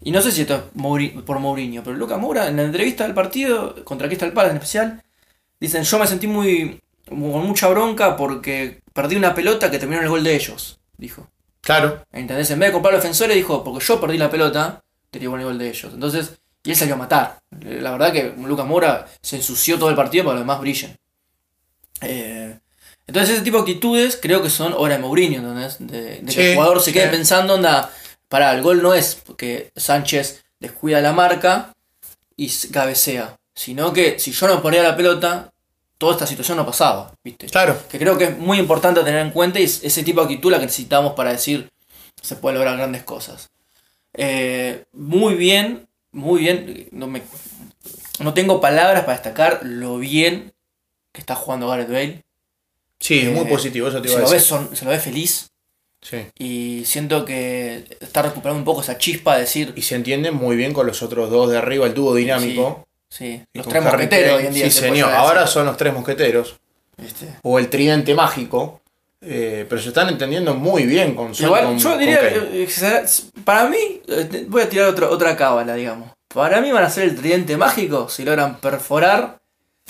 [0.01, 3.05] Y no sé si esto es Mouri- por Mourinho, pero Lucas Moura en la entrevista
[3.05, 5.03] del partido, contra Crystal Palace en especial,
[5.61, 6.79] dicen: Yo me sentí muy.
[7.09, 11.27] Con mucha bronca porque perdí una pelota que terminó en el gol de ellos, dijo.
[11.61, 12.03] Claro.
[12.11, 12.49] ¿Entendés?
[12.51, 15.43] En vez de comprar los defensores, dijo, porque yo perdí la pelota, te llevo el
[15.43, 15.93] gol de ellos.
[15.93, 17.39] Entonces, y él salió a matar.
[17.61, 20.97] La verdad que Lucas Moura se ensució todo el partido para que los demás brillen.
[22.01, 22.57] Eh,
[23.07, 25.77] entonces, ese tipo de actitudes creo que son obra de Mourinho, ¿entendés?
[25.79, 27.09] De, de Sí, que el jugador se quede sí.
[27.09, 27.91] pensando, onda,
[28.27, 31.73] para el gol no es porque Sánchez descuida la marca
[32.35, 35.51] y cabecea, sino que si yo no ponía la pelota,
[35.99, 37.45] toda esta situación no pasaba, ¿viste?
[37.47, 37.77] Claro.
[37.89, 40.49] que creo que es muy importante tener en cuenta y es ese tipo de actitud
[40.51, 41.69] la que necesitamos para decir
[42.21, 43.49] se puede lograr grandes cosas.
[44.13, 46.87] Eh, muy bien, muy bien.
[46.91, 47.21] No, me,
[48.19, 50.51] no tengo palabras para destacar lo bien
[51.11, 52.23] que está jugando Gareth Bale.
[52.99, 54.47] Sí, es muy Eh, positivo, eso te Se iba a lo, ve decir.
[54.49, 55.51] son- se lo ve feliz
[56.01, 56.17] Sí.
[56.37, 60.55] y siento que está recuperando un poco esa chispa de decir, Y se entiende muy
[60.57, 62.85] bien con los otros dos de arriba, el dúo dinámico.
[63.09, 64.65] Sí, los tres mosqueteros hoy en día.
[64.65, 65.11] Sí, se señor.
[65.13, 66.55] Ahora son los tres mosqueteros.
[66.97, 67.27] ¿viste?
[67.43, 68.81] O el tridente mágico.
[69.21, 72.67] eh, pero se están entendiendo muy bien con Son- Igual, con- yo diría, eh,
[73.43, 76.09] para mí, eh, voy a tirar otro- otra cábala, digamos.
[76.33, 79.37] Para mí van a ser el tridente mágico si logran perforar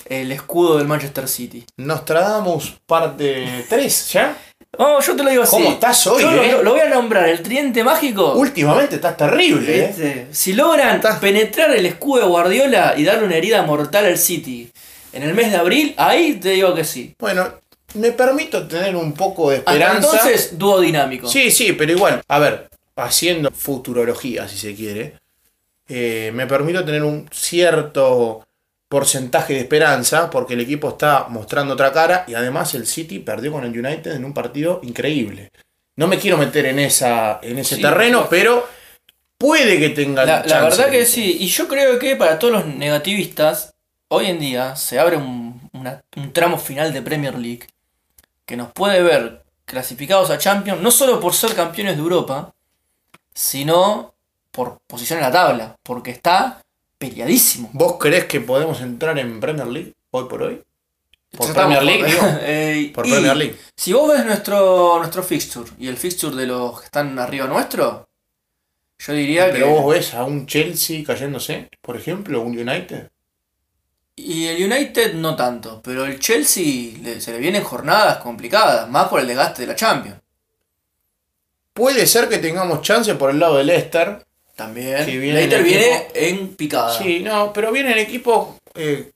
[0.06, 1.64] el escudo del Manchester City.
[1.76, 4.36] Nostradamus parte 3, ¿ya?
[4.78, 5.56] Oh, yo te lo digo así.
[5.56, 6.52] ¿Cómo estás hoy, Yo lo- eh?
[6.52, 8.34] lo, lo voy a nombrar, el tridente mágico.
[8.34, 9.86] Últimamente estás terrible, ¿eh?
[9.88, 10.26] ¿viste?
[10.30, 14.70] Si logran penetrar el escudo de Guardiola y darle una herida mortal al City
[15.12, 17.14] en el mes de abril, ahí te digo que sí.
[17.18, 17.48] Bueno,
[17.94, 20.10] me permito tener un poco de Hasta esperanza.
[20.16, 21.26] entonces, dúo dinámico.
[21.28, 25.14] Sí, sí, pero igual, a ver, haciendo futurología, si se quiere,
[25.88, 28.46] eh, me permito tener un cierto
[28.90, 33.52] porcentaje de esperanza porque el equipo está mostrando otra cara y además el City perdió
[33.52, 35.52] con el United en un partido increíble.
[35.96, 38.66] No me quiero meter en, esa, en ese Sí, terreno, pero
[39.38, 43.74] puede que tenga La, verdad que sí, y yo creo que para todos los negativistas,
[44.08, 47.68] hoy en día se abre un, una- un tramo final de Premier League
[48.44, 52.52] que nos puede ver clasificados a Champions, no solo por ser campeones de Europa,
[53.34, 54.14] sino
[54.50, 56.60] por posición en la tabla, porque está
[57.00, 57.70] peleadísimo.
[57.72, 60.62] ¿Vos creés que podemos entrar en Premier League hoy por hoy?
[61.36, 62.20] Por Premier League, digo.
[62.42, 63.56] Eh, Por y Premier League.
[63.74, 68.08] Si vos ves nuestro, nuestro fixture y el fixture de los que están arriba nuestro,
[68.98, 69.52] yo diría que...
[69.52, 73.10] Pero vos ves a un Chelsea cayéndose, por ejemplo, un United.
[74.16, 79.08] Y el United no tanto, pero el Chelsea le- se le vienen jornadas complicadas, más
[79.08, 80.18] por el desgaste de la Champions.
[81.72, 84.26] Puede ser que tengamos chance por el lado del Leicester.
[84.64, 85.04] También.
[85.06, 86.96] Que viene Leicester el viene en picada.
[86.96, 88.48] Sí, no, pero vienen equipos.
[88.74, 89.10] eh,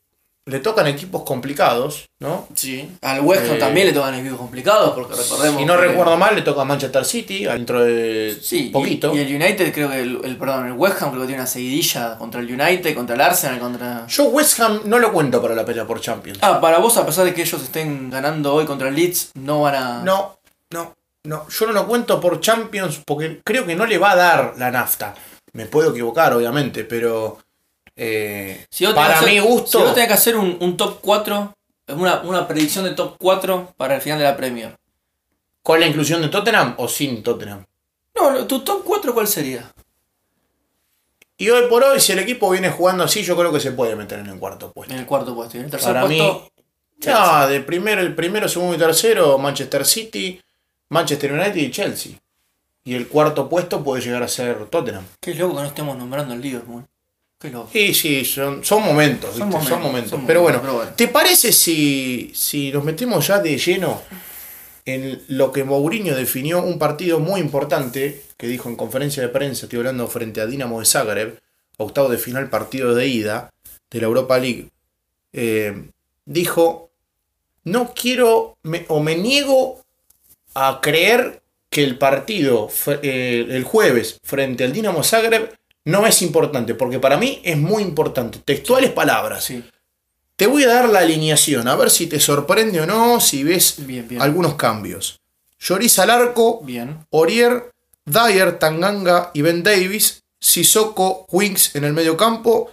[0.47, 2.47] le tocan equipos complicados, ¿no?
[2.55, 2.91] Sí.
[3.01, 5.59] Al West Ham Eh, también le tocan equipos complicados, porque recordemos.
[5.59, 9.15] Si no que- recuerdo mal, le toca a Manchester City dentro de Sí, y- poquito.
[9.15, 11.47] Y, el United creo que el, el- perdón, el West Ham creo que tiene una
[11.47, 14.07] seguidilla contra el United, contra el Arsenal, contra.
[14.07, 16.39] Yo West Ham no lo cuento para la pelea por Champions.
[16.43, 19.63] Ah, para vos, a pesar de que ellos estén ganando hoy contra el Leeds, no
[19.63, 20.03] van a.
[20.03, 20.37] No,
[20.73, 20.95] no.
[21.27, 24.55] no, yo no lo cuento por Champions porque creo que no le va a dar
[24.59, 25.15] la nafta.
[25.55, 27.39] Me puedo equivocar, obviamente, pero
[27.97, 29.79] eh, Si para que mi hacer- gusto.
[29.79, 31.55] Si vos tenés que hacer un, un top 4,
[31.89, 34.77] una, una predicción de top 4 para el final de la Premier.
[35.63, 37.65] ¿Con la inclusión de Tottenham o sin Tottenham?
[38.15, 39.73] No, tu top 4 ¿cuál sería?
[41.37, 43.97] Y hoy por hoy, si el equipo viene jugando así, yo creo que se puede
[43.97, 44.95] meter en el cuarto puesto.
[44.95, 45.57] En el cuarto puesto.
[45.57, 49.85] Y en el tercer Para mí, no, de primero, el primero, segundo y tercero, Manchester
[49.85, 50.41] City,
[50.91, 52.13] Manchester United y Chelsea.
[52.85, 55.05] Y el cuarto puesto puede llegar a ser Tottenham.
[55.21, 56.85] qué loco que no estemos nombrando el Liverpool.
[57.39, 57.71] Qué loco.
[57.77, 59.65] Y sí, son, son momentos, Son ¿viste?
[59.69, 60.11] Son momentos, momentos.
[60.11, 60.97] son pero, momentos, bueno, pero bueno.
[60.97, 64.01] ¿te parece si, si nos metemos ya de lleno
[64.85, 69.65] en lo que Mourinho definió un partido muy importante que dijo en conferencia de prensa,
[69.65, 71.41] estoy hablando frente a Dinamo de Zagreb,
[71.79, 73.51] octavo de final partido de ida
[73.91, 74.69] de la Europa League?
[75.33, 75.89] Eh,
[76.27, 76.91] dijo,
[77.65, 79.83] no quiero me- o me niego
[80.55, 81.41] a creer
[81.75, 82.71] que el partido
[83.03, 85.53] eh, el jueves frente al Dinamo Zagreb
[85.87, 88.39] no es importante, porque para mí es muy importante.
[88.39, 89.43] Textuales palabras.
[89.43, 89.65] Sí,
[90.37, 93.75] Te voy a dar la alineación, a ver si te sorprende o no, si ves
[93.85, 94.23] bien, bien.
[94.23, 95.19] algunos cambios.
[95.59, 97.05] Lloris al arco, Bien.
[97.11, 97.73] Orier,
[98.05, 102.71] Dyer, Tanganga y Ben Davis, Sissoko, Wings en el medio campo,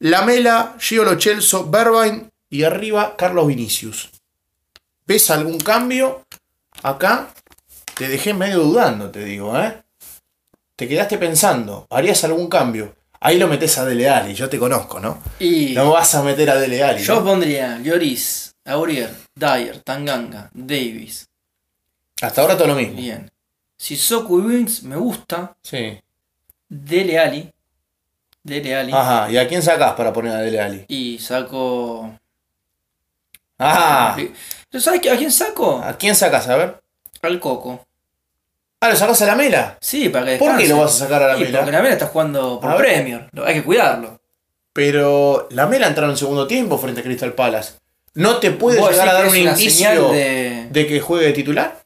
[0.00, 4.10] Lamela, Giolo Chelso, Berbain y arriba Carlos Vinicius.
[5.06, 6.24] ¿Ves algún cambio?
[6.82, 7.32] Acá
[8.00, 9.82] te dejé medio dudando, te digo, ¿eh?
[10.74, 12.96] Te quedaste pensando, ¿harías algún cambio?
[13.20, 15.22] Ahí lo metes a Dele Alli, yo te conozco, ¿no?
[15.38, 17.02] Y No vas a meter a Dele Alli.
[17.02, 17.24] yo ¿no?
[17.26, 21.28] pondría Lloris, Aurier, Dyer, Tanganga, Davis.
[22.22, 22.96] Hasta ahora todo lo mismo.
[22.96, 23.30] Bien.
[23.76, 25.54] Sissoko y Wings me gusta.
[25.62, 26.00] Sí.
[26.70, 27.52] Dele Ali.
[28.42, 28.92] Dele Ali.
[28.94, 30.84] Ajá, ¿y a quién sacás para poner a Dele Alli?
[30.88, 32.18] Y saco.
[33.58, 34.16] Ah,
[34.72, 35.82] ¿Sabes a quién saco?
[35.84, 36.48] ¿a quién sacás?
[36.48, 36.80] A ver.
[37.20, 37.84] Al Coco.
[38.82, 39.76] Ah, ¿lo sacás a la Mela?
[39.80, 41.58] Sí, para que ¿Por qué lo vas a sacar a la Sí, Mela?
[41.58, 42.78] Porque la Mela está jugando A por ver.
[42.78, 43.28] Premier.
[43.32, 44.20] Lo- Hay que cuidarlo.
[44.72, 47.72] Pero la Mela entró en el segundo tiempo frente a Crystal Palace.
[48.14, 50.66] ¿No te puede ¿Vos llegar a decís dar que un es una indicio señal de...
[50.70, 50.86] de...
[50.86, 51.80] que juegue de titular?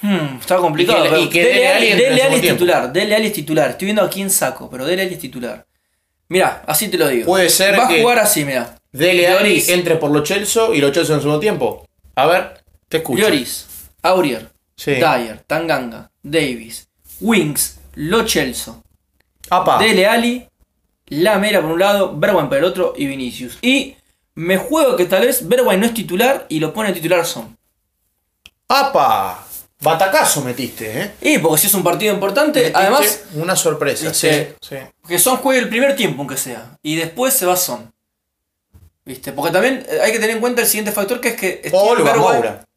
[0.00, 0.98] Hmm, está complicado.
[0.98, 2.40] Y que- pero y que Dele Dele Alli- Alli entre en el Dele Alli es
[2.40, 2.58] tiempo.
[2.58, 2.92] titular.
[2.92, 3.70] Dele Alli es titular.
[3.70, 5.66] Estoy viendo a quién saco, pero Dele Alli es titular.
[6.28, 7.26] Mira, así te lo digo.
[7.26, 8.76] Puede ser Va a jugar así, mira.
[8.92, 9.68] Dele Alli Lloris.
[9.70, 11.86] entre por los Chelsea y los Chelsea en el segundo tiempo.
[12.14, 13.22] A ver, te escucho.
[13.22, 13.66] Lloris,
[14.02, 14.92] Aurier, Sí.
[14.94, 16.88] Dyer, Tanganga, Davis,
[17.20, 18.84] Wings, Lo Celso,
[19.50, 19.78] Apa.
[19.78, 20.48] Dele Ali,
[21.08, 23.58] La Mera por un lado, Bergwijn por el otro y Vinicius.
[23.60, 23.96] Y
[24.36, 27.58] me juego que tal vez Bergwijn no es titular y lo pone titular Son.
[28.68, 29.44] Apa.
[29.80, 31.10] Batacazo metiste, ¿eh?
[31.22, 34.76] Y porque si es un partido importante, Metiste además Una sorpresa, Este, sí, sí.
[35.08, 36.78] que Son juegue el primer tiempo aunque sea.
[36.82, 37.92] Y después se va Son.
[39.04, 39.32] ¿Viste?
[39.32, 42.67] Porque también hay que tener en cuenta el siguiente factor que es que O Bergwijn-.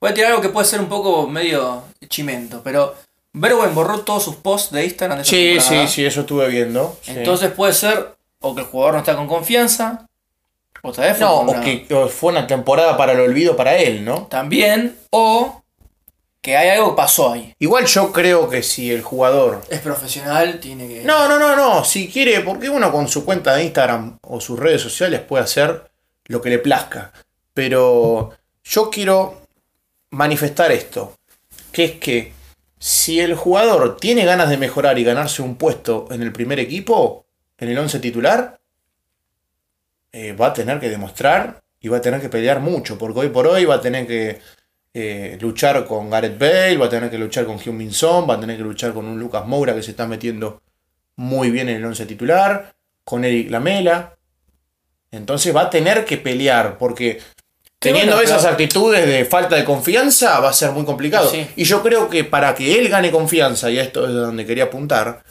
[0.00, 2.94] Voy a tirar algo que puede ser un poco medio chimento, pero
[3.32, 5.86] Bergwijn borró todos sus posts de Instagram de Sí, temporada.
[5.88, 6.96] sí, sí, eso estuve viendo.
[7.02, 7.12] sí.
[7.16, 10.06] Entonces puede ser o que el jugador no está con confianza,
[10.82, 14.04] otra vez fue No, o que o fue una temporada para el olvido para él,
[14.04, 14.26] ¿no?
[14.26, 15.62] también, o
[16.42, 17.52] que hay algo que pasó ahí.
[17.58, 19.62] Igual yo creo que si el jugador...
[19.68, 21.02] Es profesional, tiene que...
[21.02, 24.56] No, no, no, no, si quiere, porque uno con su cuenta de Instagram o sus
[24.58, 25.90] redes sociales puede hacer
[26.26, 27.12] lo que le plazca.
[27.52, 28.30] Pero
[28.62, 29.45] yo quiero
[30.16, 31.14] manifestar esto,
[31.72, 32.32] que es que
[32.78, 37.26] si el jugador tiene ganas de mejorar y ganarse un puesto en el primer equipo,
[37.58, 38.58] en el 11 titular,
[40.12, 43.28] eh, va a tener que demostrar y va a tener que pelear mucho, porque hoy
[43.28, 44.40] por hoy va a tener que
[44.94, 47.90] eh, luchar con Gareth Bale, va a tener que luchar con Hyun Min
[48.28, 50.62] va a tener que luchar con un Lucas Moura que se está metiendo
[51.16, 52.74] muy bien en el 11 titular,
[53.04, 54.16] con Eric Lamela.
[55.10, 57.20] Entonces va a tener que pelear, porque
[57.78, 61.30] teniendo bueno, esas actitudes de falta de confianza va a ser muy complicado.
[61.30, 61.46] Sí.
[61.56, 65.22] Y yo creo que para que él gane confianza, y esto es donde quería apuntar,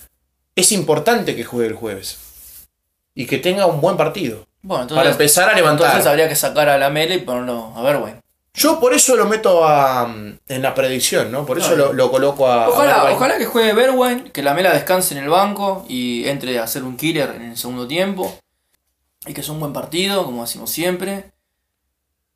[0.55, 2.17] es importante que juegue el jueves.
[3.13, 4.45] Y que tenga un buen partido.
[4.61, 5.87] Bueno, entonces, Para empezar a levantar.
[5.87, 8.21] entonces habría que sacar a la Mele y ponerlo a Bergwijn.
[8.53, 10.13] Yo por eso lo meto a,
[10.47, 11.45] en la predicción, ¿no?
[11.45, 12.69] Por eso lo, lo coloco a.
[12.69, 16.83] Ojalá, que juegue Bergwijn, que la Mela descanse en el banco y entre a hacer
[16.83, 18.39] un killer en el segundo tiempo.
[19.27, 21.31] Y que es un buen partido, como decimos siempre.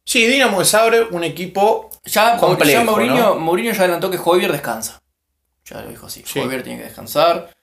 [0.09, 1.91] Sí, Dinamo de Zagreb, un equipo.
[2.05, 3.35] Ya, Complejo, ya Mourinho, ¿no?
[3.35, 5.03] Mourinho ya adelantó que Jovier descansa.
[5.65, 6.23] Ya lo dijo así.
[6.25, 6.39] Sí.
[6.41, 7.55] Jovier tiene que descansar.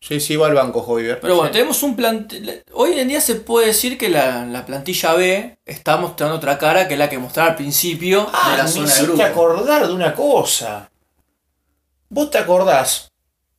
[0.00, 1.20] Sí, sí, va al banco, Javier.
[1.20, 1.52] Pero bueno, Sí.
[1.52, 2.64] tenemos un plantel.
[2.72, 6.88] Hoy en día se puede decir que la, la plantilla B está mostrando otra cara
[6.88, 9.22] que la que mostraba al principio de Ah, la me zona de grupo.
[9.22, 10.90] acordar de una cosa.
[12.08, 13.12] ¿Vos te acordás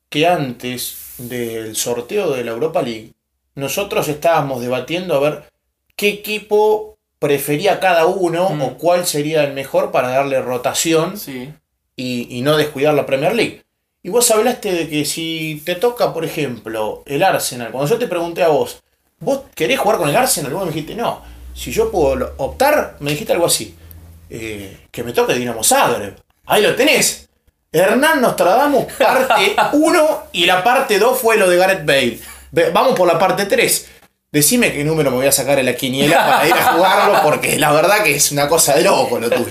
[0.10, 3.14] que antes del sorteo de la Europa League,
[3.56, 5.50] nosotros estábamos debatiendo a ver
[5.96, 8.62] qué equipo prefería cada uno Mm.
[8.62, 11.52] o cuál sería el mejor para darle rotación Sí.
[11.96, 13.64] y, y no descuidar la Premier League.
[14.04, 18.08] Y vos hablaste de que si te toca, por ejemplo, el Arsenal, cuando yo te
[18.08, 18.82] pregunté a vos,
[19.20, 20.54] ¿vos querés jugar con el Arsenal?
[20.54, 21.22] Vos me dijiste, no,
[21.54, 23.76] si yo puedo optar, me dijiste algo así,
[24.30, 26.16] eh, que me toque Dinamo Zagreb.
[26.46, 27.28] Ahí lo tenés.
[27.72, 32.20] Hernán Nostradamus, parte 1 y la parte 2 fue lo de Gareth Bale.
[32.72, 33.90] Vamos por la parte 3.
[34.38, 37.58] Decime qué número me voy a sacar en la quiniela para ir a jugarlo, porque
[37.58, 39.48] la verdad que es una cosa de loco lo tuyo.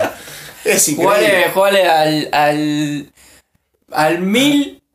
[0.64, 1.50] Es increíble.
[1.52, 3.12] Jugale, jugale al, al,
[3.90, 4.20] al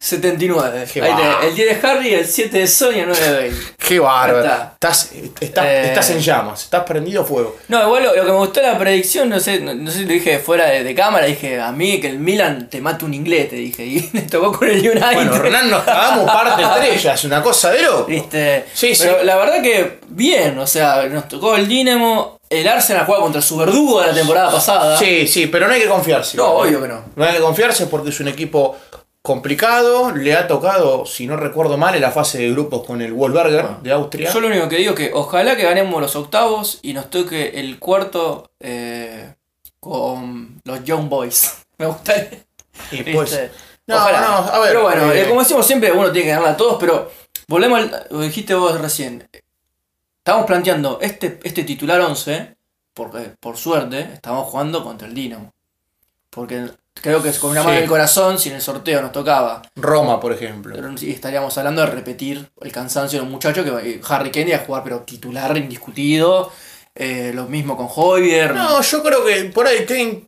[0.01, 0.87] 1079.
[0.91, 3.61] Qué Ahí tenés, el 10 de Harry el 7 de Sonia, 9 de Bale.
[3.77, 4.39] Qué bárbaro.
[4.39, 4.71] Está.
[4.73, 5.83] Estás, estás, Eh.
[5.89, 7.55] estás en llamas, estás prendido fuego.
[7.67, 9.99] No, igual lo, lo que me gustó de la predicción, no sé, no, no sé
[9.99, 13.05] si lo dije fuera de, de cámara, dije a mí que el Milan te mata
[13.05, 15.13] un inglés, te dije, y me tocó con el United.
[15.13, 18.05] Bueno, Hernán Nostradamus parte 3, ya es una cosa de loco.
[18.05, 18.65] ¿Viste?
[18.73, 19.25] Sí, Pero sí.
[19.25, 23.55] la verdad que bien, o sea, nos tocó el Dinamo, el Arsenal juega contra su
[23.55, 24.97] verdugo de la temporada pasada.
[24.97, 26.35] Sí, sí, pero no hay que confiarse.
[26.37, 27.03] No, obvio que no.
[27.15, 28.75] No hay que confiarse porque es un equipo
[29.21, 30.11] complicado.
[30.11, 33.77] Le ha tocado, si no recuerdo mal, en la fase de grupos con el Wolfsberger
[33.81, 34.31] de Austria.
[34.31, 37.59] Yo lo único que digo es que ojalá que ganemos los octavos y nos toque
[37.59, 39.33] el cuarto eh,
[39.79, 41.57] con los Young Boys.
[41.77, 42.43] Me gustaría.
[42.91, 43.51] Y pues, ¿viste?
[43.87, 44.21] no, Ojalá.
[44.21, 46.57] no, a ver, Pero bueno, eh, eh, como decimos siempre, uno tiene que ganarla a
[46.57, 47.11] todos, pero
[47.47, 48.07] volvemos al.
[48.09, 49.27] Lo dijiste vos recién.
[50.19, 52.55] Estamos planteando este, este titular 11,
[52.93, 55.51] porque por suerte estamos jugando contra el Dinamo.
[56.29, 57.77] Porque creo que es con una mano Sí.
[57.77, 60.75] en el corazón, si en el sorteo nos tocaba, Roma, por ejemplo.
[60.75, 64.57] pero estaríamos hablando de repetir el cansancio de los muchachos, que eh, Harry Kane iba
[64.57, 66.51] a jugar, pero titular indiscutido.
[66.93, 68.53] eh, lo mismo con Hoyer.
[68.53, 70.25] No, yo creo que por ahí Kane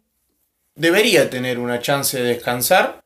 [0.76, 3.04] debería tener una chance de descansar.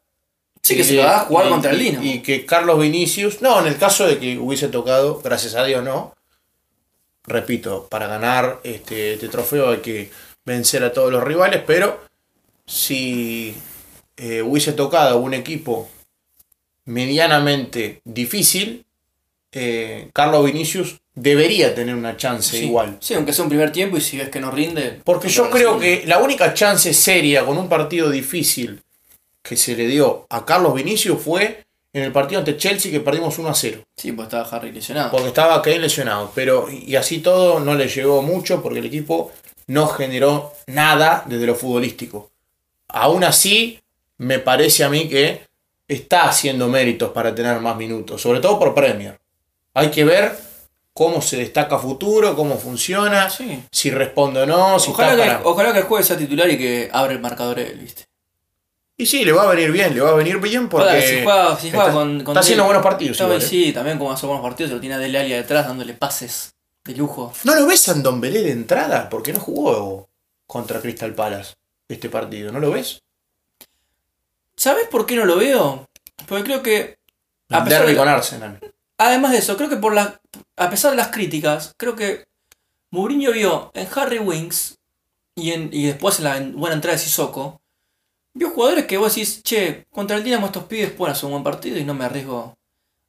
[0.62, 2.06] sí, que se lo va a jugar y- contra el Dinamo.
[2.06, 5.84] Y que Carlos Vinicius, no, en el caso de que hubiese tocado, gracias a Dios
[5.84, 6.14] no.
[7.26, 10.12] Repito, para ganar este, este trofeo hay que
[10.46, 12.00] vencer a todos los rivales, pero
[12.68, 13.56] si
[14.18, 15.90] eh, hubiese tocado un equipo
[16.86, 18.86] medianamente difícil,
[19.52, 22.66] eh, Carlos Vinicius debería tener una chance Sí.
[22.66, 22.98] igual.
[23.00, 25.00] Sí, aunque sea un primer tiempo y si ves que no rinde.
[25.04, 28.82] Porque yo creo que la única chance seria con un partido difícil
[29.42, 33.40] que se le dio a Carlos Vinicius fue en el partido ante Chelsea que perdimos
[33.40, 33.82] 1 a 0.
[33.96, 35.10] Sí, pues estaba Harry lesionado.
[35.10, 36.32] Porque estaba Kane lesionado.
[36.36, 39.32] Pero y así todo no le llegó mucho porque el equipo
[39.68, 42.30] no generó nada desde lo futbolístico.
[42.90, 43.80] Aún así,
[44.18, 45.42] me parece a mí que
[45.88, 48.22] está haciendo méritos para tener más minutos.
[48.22, 49.20] Sobre todo por Premier.
[49.74, 50.38] Hay que ver
[50.94, 53.64] cómo se destaca futuro, cómo funciona, Sí.
[53.72, 56.50] si responde o no, si Ojalá está que, para- ojalá que el jueves sea titular
[56.50, 58.06] y que abre el marcador él, ¿viste?
[59.00, 61.24] Y sí, le va a venir bien, le va a venir bien porque Ahora, si
[61.24, 63.20] juega, si juega está, con, con está haciendo buenos partidos.
[63.20, 63.42] Igual, ¿eh?
[63.42, 66.56] Sí, también como hace buenos partidos, se lo tiene a Dele Alli detrás dándole pases
[66.84, 67.32] de lujo.
[67.44, 69.08] ¿No lo ves a Ndombele de entrada?
[69.08, 70.10] Porque no jugó
[70.48, 71.54] contra Crystal Palace
[71.90, 73.02] este partido, ¿no lo ves?
[74.56, 75.88] ¿Sabes por qué no lo veo?
[76.28, 76.98] Porque creo que,
[77.50, 78.60] A pesar de- con Arsenal.
[78.98, 80.20] además de eso, creo que por la,
[80.58, 82.26] a pesar de las críticas, creo que
[82.92, 84.78] Mourinho vio en Harry Winks
[85.36, 87.62] y, en, y después en la buena entrada de Sissoko,
[88.34, 91.44] vio jugadores que vos decís, che, contra el Dinamo estos pibes pueden hacer un buen
[91.44, 92.58] partido y no me arriesgo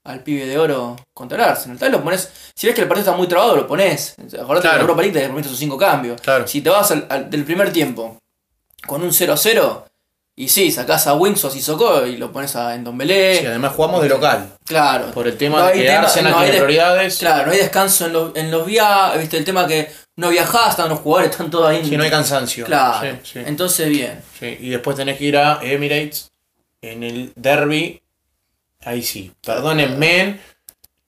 [0.05, 1.79] al pibe de oro contra el Arsenal.
[1.79, 4.15] Tal vez lo pones, si ves que el partido está muy trabado, lo pones.
[4.19, 4.61] Acordate Claro.
[4.63, 6.21] que en Europa League te permite sus cinco cambios.
[6.21, 6.47] Claro.
[6.47, 8.19] Si te vas al, al- del primer tiempo
[8.87, 9.85] con un 0-0,
[10.37, 13.41] y sí, sacás a Winks o a Sissoko y lo pones a Endombele.
[13.41, 14.53] Sí, además jugamos de local.
[14.65, 15.11] Claro.
[15.11, 17.19] Por el tema No de que tema- Arsenal no tiene de- prioridades.
[17.19, 20.71] Claro, no hay descanso en los, en los viajes, viste, el tema que no viajás,
[20.71, 21.85] están los jugadores, están todos ahí.
[21.85, 22.67] Si no hay cansancio.
[22.67, 23.19] Claro.
[23.25, 24.23] Sí, sí, Entonces, bien.
[24.39, 24.57] sí.
[24.61, 26.31] Y después tenés que ir a Emirates
[26.83, 28.01] en el derby.
[28.85, 29.33] Ahí sí.
[29.45, 30.39] Perdónenme.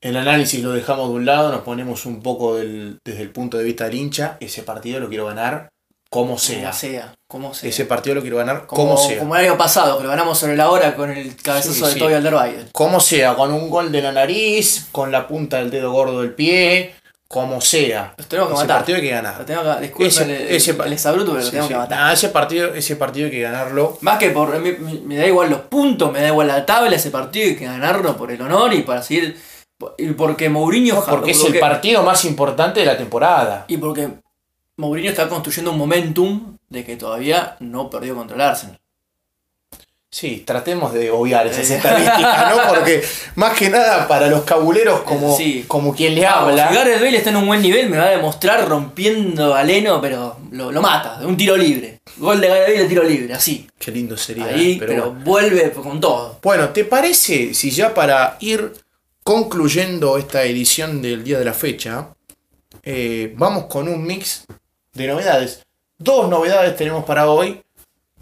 [0.01, 3.59] El análisis lo dejamos de un lado, nos ponemos un poco del- desde el punto
[3.59, 4.39] de vista del hincha.
[4.41, 5.71] Ese partido lo quiero ganar
[6.11, 6.61] como sea.
[6.63, 7.71] Como sea, como sea.
[7.71, 9.19] Ese partido lo quiero ganar como, como, sea.
[9.21, 11.93] como el año pasado, que lo ganamos sobre la hora con el cabezazo Sí, de
[11.93, 11.99] sí.
[12.01, 12.73] Toby Alderweireld.
[12.73, 16.35] Como sea, con un gol de la nariz, con la punta del dedo gordo del
[16.35, 16.95] pie,
[17.29, 18.13] como sea.
[18.19, 18.77] Los tenemos que ese matar.
[18.79, 19.45] partido hay que Lo ganar.
[19.47, 21.99] tenemos que, disculpen Ese- el, ese el exabruto, pero Sí, lo tenemos que matar.
[22.01, 23.99] Nah, ese, partido, ese partido hay que ganarlo.
[24.01, 24.59] Más que por.
[24.59, 28.17] Me, da igual los puntos, me da igual la tabla, ese partido hay que ganarlo
[28.17, 29.41] por el honor y para seguir.
[29.97, 31.05] Y porque Mourinho.
[31.09, 33.65] Porque es el porque- partido más importante de la temporada.
[33.69, 34.09] Y porque
[34.81, 38.81] Mourinho está construyendo un momentum de que todavía no perdió contra el Arsenal.
[40.13, 41.77] Sí, tratemos de obviar esas Eh.
[41.77, 42.63] estadísticas, ¿no?
[42.75, 43.01] Porque
[43.37, 45.65] más que nada para los cabuleros como, Sí.
[45.69, 46.75] como quien le Vamos, si habla.
[46.75, 50.37] Gareth Bale está en un buen nivel, me va a demostrar rompiendo a Leno, pero
[50.51, 52.01] lo, lo mata, de un tiro libre.
[52.17, 53.69] Gol de Gareth Bale tiro libre, así.
[53.79, 54.47] Qué lindo sería.
[54.47, 54.77] Ahí, ¿eh?
[54.81, 55.25] pero, Pero, bueno.
[55.25, 56.41] vuelve con todo.
[56.43, 58.73] Bueno, ¿te parece si ya para ir
[59.23, 62.09] concluyendo esta edición del día de la fecha,
[62.83, 64.45] eh, vamos con un mix
[64.93, 65.67] de novedades?
[65.99, 67.63] Dos novedades tenemos para hoy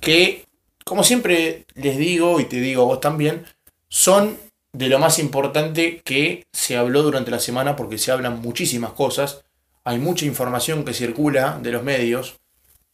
[0.00, 0.48] que
[0.88, 3.44] como siempre les digo y te digo a vos también,
[3.88, 4.38] son
[4.72, 9.44] de lo más importante que se habló durante la semana porque se hablan muchísimas cosas.
[9.84, 12.36] Hay mucha información que circula de los medios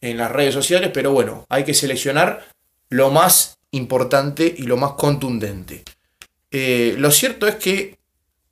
[0.01, 2.45] en las redes sociales, pero bueno, hay que seleccionar
[2.89, 5.83] lo más importante y lo más contundente.
[6.51, 7.97] Eh, lo cierto es que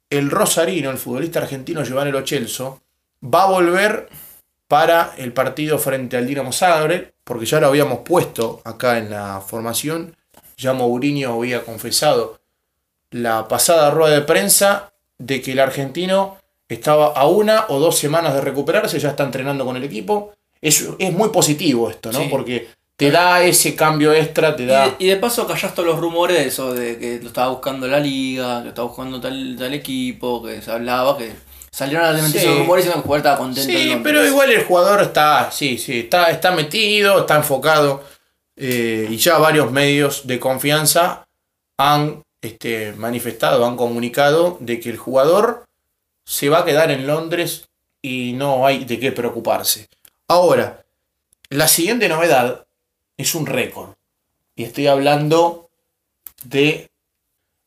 [0.09, 2.81] el Rosarino, el futbolista argentino Giovanni Lo Celso,
[3.21, 4.07] va a volver
[4.67, 9.41] para el partido frente al Dinamo Zagreb, porque ya lo habíamos puesto acá en la
[9.45, 10.15] formación.
[10.57, 12.39] Ya Mourinho había confesado
[13.11, 16.37] la pasada rueda de prensa de que el argentino
[16.67, 20.33] estaba a una o dos semanas de recuperarse, ya está entrenando con el equipo.
[20.61, 22.19] Es, es muy positivo esto, ¿no?
[22.19, 22.27] Sí.
[22.31, 24.85] Porque te da ese cambio extra, te Y da...
[24.87, 27.87] de, y de paso callás todos los rumores de eso, de que lo estaba buscando
[27.87, 31.33] la liga, que lo estaba buscando tal, tal equipo, que se hablaba, que
[31.73, 32.45] salieron a desmentir Sí.
[32.47, 33.71] esos rumores diciendo que el jugador estaba contento.
[33.71, 38.03] en Sí, pero igual el jugador está, sí, sí, está, está metido, está enfocado.
[38.55, 41.25] eh, y ya varios medios de confianza
[41.77, 45.65] han este, manifestado, han comunicado de que el jugador
[46.23, 47.67] se va a quedar en Londres
[48.01, 49.89] y no hay de qué preocuparse.
[50.27, 50.83] Ahora,
[51.49, 52.63] la siguiente novedad
[53.17, 53.95] es un récord.
[54.55, 55.69] Y estoy hablando
[56.43, 56.91] de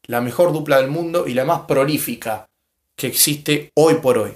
[0.04, 2.48] la mejor dupla del mundo y la más prolífica
[2.96, 4.34] que existe hoy por hoy.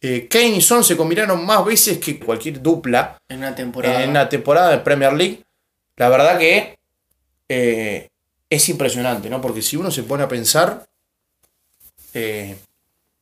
[0.00, 4.02] Eh, Kane y Son se combinaron más veces que cualquier dupla En una temporada.
[4.02, 5.44] en una temporada de Premier League.
[5.96, 6.78] La verdad que
[7.48, 8.08] eh,
[8.50, 9.40] es impresionante, ¿no?
[9.40, 10.86] Porque si uno se pone a pensar,
[12.14, 12.56] eh,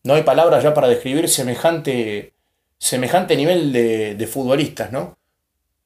[0.05, 2.33] no hay palabras ya para describir semejante,
[2.79, 5.19] semejante nivel de, de futbolistas, ¿no?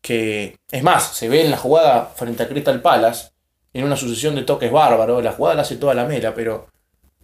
[0.01, 3.31] Que, es más, se ve en la jugada frente a Crystal Palace,
[3.73, 6.69] en una sucesión de toques bárbaros, la jugada la hace toda la mela, pero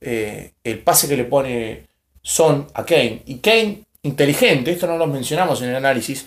[0.01, 1.87] eh, el pase que le pone
[2.23, 6.27] Son a Kane, y Kane inteligente, esto no lo mencionamos en el análisis,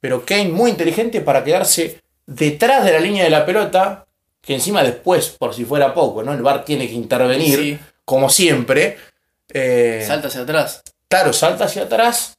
[0.00, 4.06] pero Kane muy inteligente para quedarse detrás de la línea de la pelota,
[4.40, 6.32] que encima después, por si fuera poco, ¿no?
[6.32, 7.78] El VAR tiene que intervenir, Sí.
[8.04, 8.96] como siempre.
[9.52, 10.82] Eh, Salta hacia atrás.
[11.08, 12.36] Claro, salta hacia atrás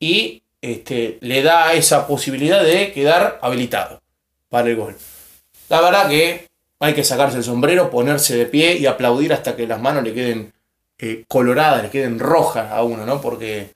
[0.00, 4.02] y este, le da esa posibilidad de quedar habilitado
[4.48, 4.96] para el gol.
[5.68, 6.46] La verdad que
[6.78, 10.12] hay que sacarse el sombrero, ponerse de pie y aplaudir hasta que las manos le
[10.12, 10.52] queden
[10.98, 13.20] eh, coloradas, le queden rojas a uno, ¿no?
[13.20, 13.74] Porque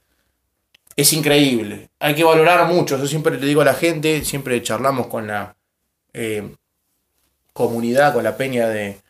[0.97, 1.89] es increíble.
[1.99, 2.99] Hay que valorar mucho.
[2.99, 5.57] Yo siempre le digo a la gente, siempre charlamos con la
[6.13, 6.55] eh,
[7.53, 9.01] comunidad, con la peña de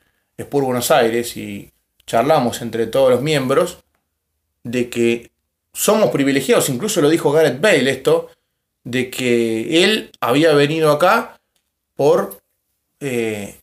[0.41, 1.71] Spur Buenos Aires y
[2.07, 3.79] charlamos entre todos los miembros
[4.63, 5.31] de que
[5.73, 8.31] somos privilegiados, incluso lo dijo Gareth Bale esto,
[8.83, 11.41] de que él había venido acá
[11.95, 12.41] por
[12.99, 13.60] eh,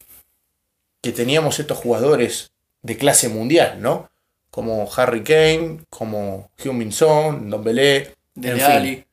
[1.08, 2.52] que teníamos estos jugadores
[2.82, 4.10] de clase mundial, ¿no?
[4.52, 9.06] Como Harry Kane, como Heung-Min Son, Don Belé, De en Ali.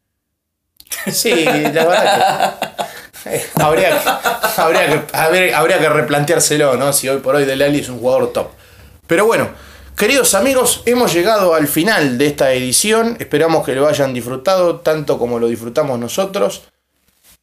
[1.13, 2.59] Sí, la verdad
[3.25, 6.93] que, eh, habría, que- habría, que, habría, habría que replanteárselo, ¿no?
[6.93, 8.49] Si hoy por hoy Dele Alli es un jugador top.
[9.07, 9.51] Pero bueno,
[9.97, 13.17] queridos amigos, hemos llegado al final de esta edición.
[13.21, 16.65] Esperamos que lo hayan disfrutado tanto como lo disfrutamos nosotros.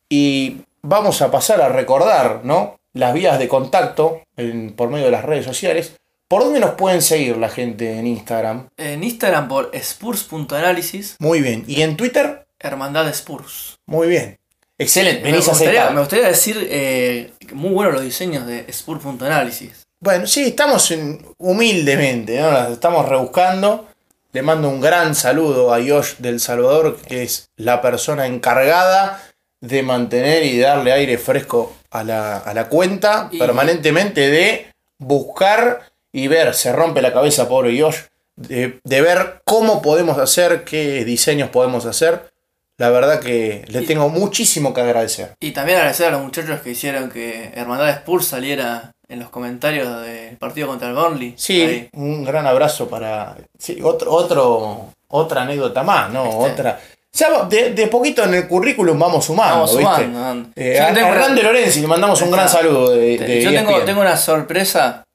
[0.10, 2.80] Y vamos a pasar a recordar, ¿no?
[2.94, 5.94] Las vías de contacto en- por medio de las redes sociales.
[6.28, 8.70] ¿Por dónde nos pueden seguir la gente en Instagram?
[8.78, 11.64] En Instagram por spurs.análisis, Muy bien.
[11.68, 12.46] ¿Y en Twitter?
[12.60, 13.80] Hermandad Spurs.
[13.86, 14.38] Muy bien.
[14.78, 15.24] Excelente.
[15.24, 19.86] Me Venís a gustaría, me gustaría decir eh, que muy buenos los diseños de spurs.análisis.
[20.00, 22.52] Bueno, sí, estamos en- humildemente, ¿no?
[22.52, 23.88] Las estamos rebuscando.
[24.34, 29.22] Le mando un gran saludo a Yosh del Salvador, que es la persona encargada
[29.62, 35.82] de mantener y darle aire fresco a la, a la cuenta, Y- permanentemente de buscar
[36.12, 37.98] y ver, se rompe la cabeza, pobre Yosh,
[38.36, 42.32] de, de ver cómo podemos hacer, qué diseños podemos hacer.
[42.78, 45.34] La verdad que le Y- tengo muchísimo que agradecer.
[45.40, 50.02] Y también agradecer a los muchachos que hicieron que Hermandad Spurs saliera en los comentarios
[50.04, 51.34] del partido contra el Burnley.
[51.38, 51.90] Sí, Ahí.
[51.94, 53.36] un gran abrazo para.
[53.60, 56.24] Sí, otro, otro, otra anécdota más, ¿no?
[56.26, 56.52] Este.
[56.54, 56.80] Otra.
[57.14, 60.06] Ya de, de poquito en el currículum vamos sumando, Vamos ¿viste?
[60.06, 60.50] sumando.
[60.56, 62.38] Eh, a, tengo a una- Hernán de Lorenzi le mandamos un Está.
[62.38, 63.86] gran saludo de, de Yo tengo, ESPN.
[63.86, 65.06] tengo una sorpresa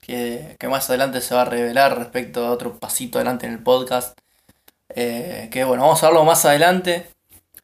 [0.00, 3.58] que, que más adelante se va a revelar respecto a otro pasito adelante en el
[3.60, 4.18] podcast.
[4.88, 7.06] Eh, que bueno, vamos a verlo más adelante.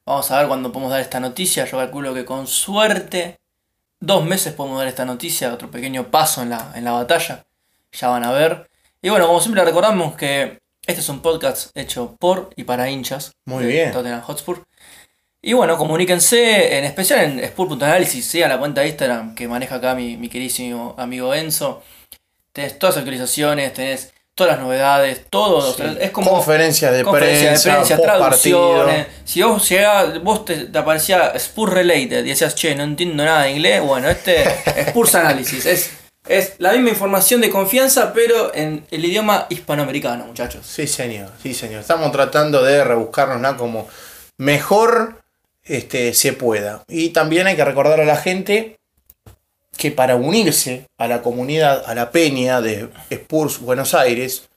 [0.06, 1.64] Vamos a ver cuándo podemos dar esta noticia.
[1.64, 3.38] Yo calculo que con suerte,
[4.00, 7.44] dos meses podemos dar esta noticia, otro pequeño paso en la, en la batalla.
[7.92, 8.68] Ya van a ver.
[9.00, 13.32] Y bueno, como siempre recordamos que este es un podcast hecho por y para hinchas.
[13.44, 13.92] Muy de bien.
[13.92, 14.64] Tottenham Hotspur.
[15.40, 19.94] Y bueno, comuníquense, en especial en Spur.análisis, sigan la cuenta de Instagram que maneja acá
[19.94, 21.82] mi, mi queridísimo amigo Enzo.
[22.52, 25.72] Tenés todas las actualizaciones, tenés todas las novedades, todo.
[25.72, 25.82] Sí.
[26.00, 29.06] es como Conferencias de conferencias prensa, traducciones.
[29.24, 33.42] Si vos llegabas, vos te, te aparecía Spurs Related y decías, che, no entiendo nada
[33.42, 35.66] de inglés, bueno, este es Spurs Analysis.
[35.66, 35.90] Es,
[36.26, 40.66] es la misma información de confianza, pero en el idioma hispanoamericano, muchachos.
[40.66, 41.80] Sí, señor, sí, señor.
[41.80, 43.56] Estamos tratando de rebuscarnos ¿no?
[43.56, 43.88] como
[44.38, 45.22] mejor
[45.64, 46.84] este, se pueda.
[46.88, 48.78] Y también hay que recordar a la gente
[49.76, 54.48] que para unirse a la comunidad, a la peña de Spurs Buenos Aires,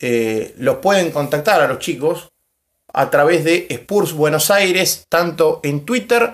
[0.00, 2.30] eh, los pueden contactar a los chicos
[2.92, 6.32] a través de Spurs Buenos Aires, tanto en Twitter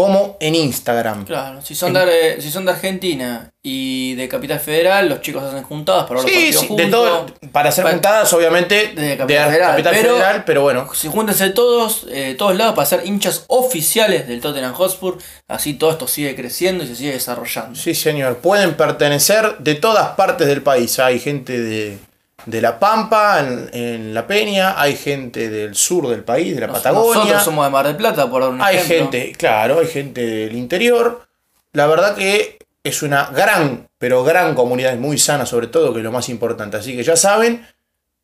[0.00, 1.24] como en Instagram.
[1.24, 5.62] Claro, si son, de, si son de Argentina y de Capital Federal, los chicos hacen
[5.62, 6.86] juntadas para los Sí, partidos sí, juntos.
[6.86, 10.62] de todo, para hacer Para- juntadas, obviamente, de de Capital Capital, Federal, pero- Federal, pero
[10.62, 15.74] bueno, Si júntense todos, eh, todos lados para ser hinchas oficiales del Tottenham Hotspur, así
[15.74, 17.78] todo esto sigue creciendo y se sigue desarrollando.
[17.78, 18.38] Sí, señor.
[18.38, 20.98] Pueden pertenecer de todas partes del país.
[20.98, 21.98] Hay gente de,
[22.46, 26.66] de La Pampa, en, en La Peña, hay gente del sur del país, de la
[26.68, 27.14] Nos- Patagonia.
[27.16, 29.10] Nosotros somos de Mar del Plata, por un Hay ejemplo.
[29.12, 31.26] gente, claro, hay gente del interior.
[31.72, 36.04] La verdad que es una gran, pero gran comunidad, muy sana sobre todo, que es
[36.04, 36.76] lo más importante.
[36.78, 37.66] Así que ya saben,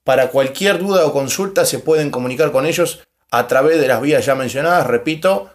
[0.04, 3.00] para cualquier duda o consulta se pueden comunicar con ellos
[3.30, 5.50] a través de las vías ya mencionadas, repito,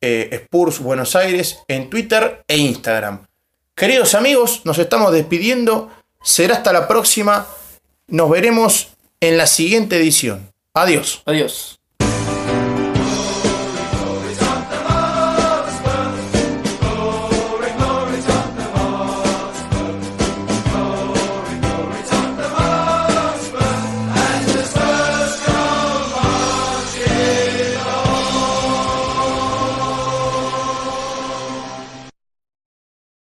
[0.00, 3.26] eh, Spurs Buenos Aires en Twitter e Instagram.
[3.74, 5.90] Queridos amigos, nos estamos despidiendo.
[6.22, 7.46] Será hasta la próxima.
[8.08, 8.88] Nos veremos
[9.20, 10.52] en la siguiente edición.
[10.74, 11.22] Adiós.
[11.26, 11.80] Adiós.